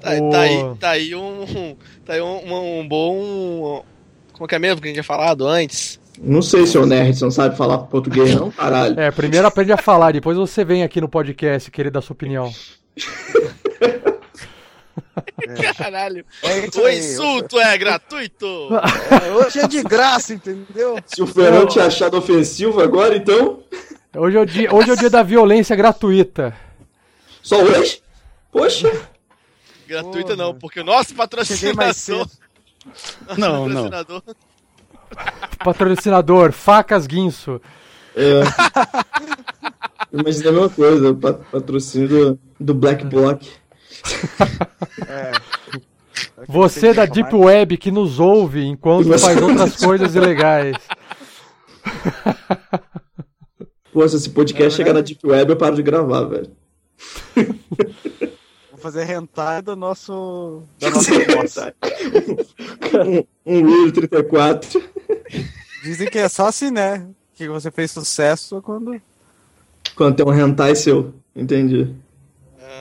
Tá, 0.00 0.10
Ô. 0.20 0.30
tá 0.30 0.40
aí, 0.40 0.74
tá 0.78 0.90
aí 0.90 1.14
um. 1.14 1.76
Tá 2.04 2.12
aí 2.12 2.20
um, 2.20 2.52
um- 2.52 2.80
um 2.80 2.88
bom. 2.88 3.84
Como 4.34 4.48
que 4.48 4.54
é 4.54 4.58
mesmo 4.58 4.80
que 4.80 4.88
a 4.88 4.88
gente 4.88 4.96
tinha 4.96 5.04
falado 5.04 5.46
antes? 5.46 6.00
Não 6.18 6.42
sei 6.42 6.66
se 6.66 6.76
o 6.76 6.84
nerd 6.84 7.16
você 7.16 7.24
não 7.24 7.30
sabe 7.30 7.56
falar 7.56 7.78
português, 7.78 8.34
não, 8.34 8.50
caralho. 8.50 8.98
É, 8.98 9.10
primeiro 9.10 9.46
aprende 9.46 9.72
a 9.72 9.76
falar, 9.76 10.12
depois 10.12 10.36
você 10.36 10.64
vem 10.64 10.82
aqui 10.82 11.00
no 11.00 11.08
podcast 11.08 11.70
querer 11.70 11.90
dar 11.90 12.02
sua 12.02 12.14
opinião. 12.14 12.52
Caralho. 15.76 16.24
É 16.42 16.80
o 16.80 16.88
insulto 16.88 17.58
é 17.58 17.76
gratuito! 17.76 18.46
É, 19.10 19.32
hoje 19.32 19.60
é 19.60 19.68
de 19.68 19.82
graça, 19.82 20.34
entendeu? 20.34 20.98
Se 21.06 21.22
o 21.22 21.26
Fernando 21.26 21.68
tinha 21.68 21.86
achado 21.86 22.16
ofensivo 22.16 22.80
agora, 22.80 23.16
então. 23.16 23.62
Hoje 24.16 24.36
é 24.36 24.40
o 24.40 24.46
dia, 24.46 24.74
hoje 24.74 24.90
é 24.90 24.92
o 24.92 24.96
dia 24.96 25.10
da 25.10 25.22
violência 25.22 25.76
gratuita. 25.76 26.56
Só 27.42 27.62
hoje? 27.62 28.02
Poxa. 28.50 28.90
Gratuita 29.86 30.34
não, 30.36 30.54
porque 30.54 30.80
o 30.80 30.84
nosso 30.84 31.14
patrocinador. 31.14 32.26
Não, 33.38 33.68
não. 33.68 33.90
patrocinador 33.90 34.22
Patrocinador, 35.58 36.52
facas 36.52 37.06
guinso. 37.06 37.60
É. 38.16 38.42
Imaginei 40.12 40.48
a 40.48 40.52
mesma 40.52 40.68
coisa, 40.68 41.14
patrocínio 41.50 42.08
do, 42.08 42.38
do 42.60 42.74
Black 42.74 43.04
Block. 43.04 43.50
É. 45.08 45.32
Você 46.46 46.92
da 46.92 47.06
Deep 47.06 47.34
Web 47.34 47.76
que 47.76 47.90
nos 47.90 48.20
ouve 48.20 48.64
enquanto 48.64 49.18
faz 49.18 49.40
outras 49.40 49.76
coisas 49.76 50.14
ilegais. 50.14 50.76
Pô, 53.92 54.08
se 54.08 54.16
esse 54.16 54.30
podcast 54.30 54.76
chegar 54.76 54.92
na 54.92 55.00
Deep 55.00 55.26
Web, 55.26 55.50
eu 55.50 55.56
paro 55.56 55.76
de 55.76 55.82
gravar, 55.82 56.24
velho. 56.24 56.50
Fazer 58.84 59.08
hentai 59.10 59.62
do 59.62 59.74
nosso. 59.74 60.62
Da 60.78 60.90
nossa 60.92 61.10
voz. 61.34 61.56
Um, 63.46 63.56
um 63.56 63.62
Rule 63.62 63.92
34. 63.92 64.82
Dizem 65.82 66.10
que 66.10 66.18
é 66.18 66.28
só 66.28 66.48
assim, 66.48 66.70
né? 66.70 67.06
Que 67.34 67.48
você 67.48 67.70
fez 67.70 67.90
sucesso 67.90 68.60
quando. 68.60 69.00
Quando 69.96 70.16
tem 70.16 70.26
um 70.26 70.34
hentai 70.38 70.74
seu. 70.74 71.14
Entendi. 71.34 71.84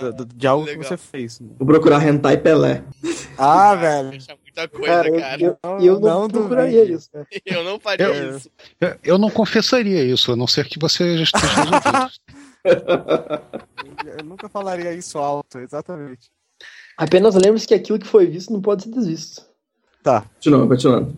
de- 0.01 0.13
de, 0.17 0.25
de 0.35 0.45
algo 0.47 0.65
legal. 0.65 0.81
que 0.81 0.87
você 0.89 0.97
fez. 0.97 1.39
né? 1.39 1.47
Vou 1.57 1.65
procurar 1.67 2.05
hentai 2.05 2.35
Pelé. 2.35 2.83
Ah, 3.37 3.73
velho. 3.73 4.11
Fecha 4.11 4.35
muita 4.43 4.67
coisa, 4.67 4.85
Cara, 4.93 5.07
eu, 5.09 5.19
cara. 5.21 5.41
eu, 5.41 5.57
Não- 5.63 5.79
eu 5.79 5.99
não, 6.01 6.21
não 6.23 6.27
procuraria 6.29 6.79
duvide. 6.81 6.93
isso, 6.97 7.09
cara. 7.11 7.27
Eu 7.45 7.63
não 7.63 7.79
faria 7.79 8.05
Eu- 8.07 8.35
isso. 8.37 8.49
Eu- 8.81 8.95
Eu 9.05 9.17
não 9.17 9.29
confessaria 9.29 10.03
isso, 10.03 10.33
a 10.33 10.35
não 10.35 10.47
ser 10.47 10.67
que 10.67 10.77
você 10.77 11.17
já 11.19 11.23
esteja. 11.23 12.11
Eu 12.65 14.23
nunca 14.25 14.47
falaria 14.47 14.93
isso 14.93 15.17
alto, 15.17 15.59
exatamente. 15.59 16.31
Apenas 16.97 17.35
lembre-se 17.35 17.67
que 17.67 17.73
aquilo 17.73 17.99
que 17.99 18.07
foi 18.07 18.25
visto 18.25 18.53
não 18.53 18.61
pode 18.61 18.83
ser 18.83 18.89
desvisto. 18.89 19.45
Tá. 20.01 20.21
Continuando, 20.35 20.67
continuando. 20.67 21.17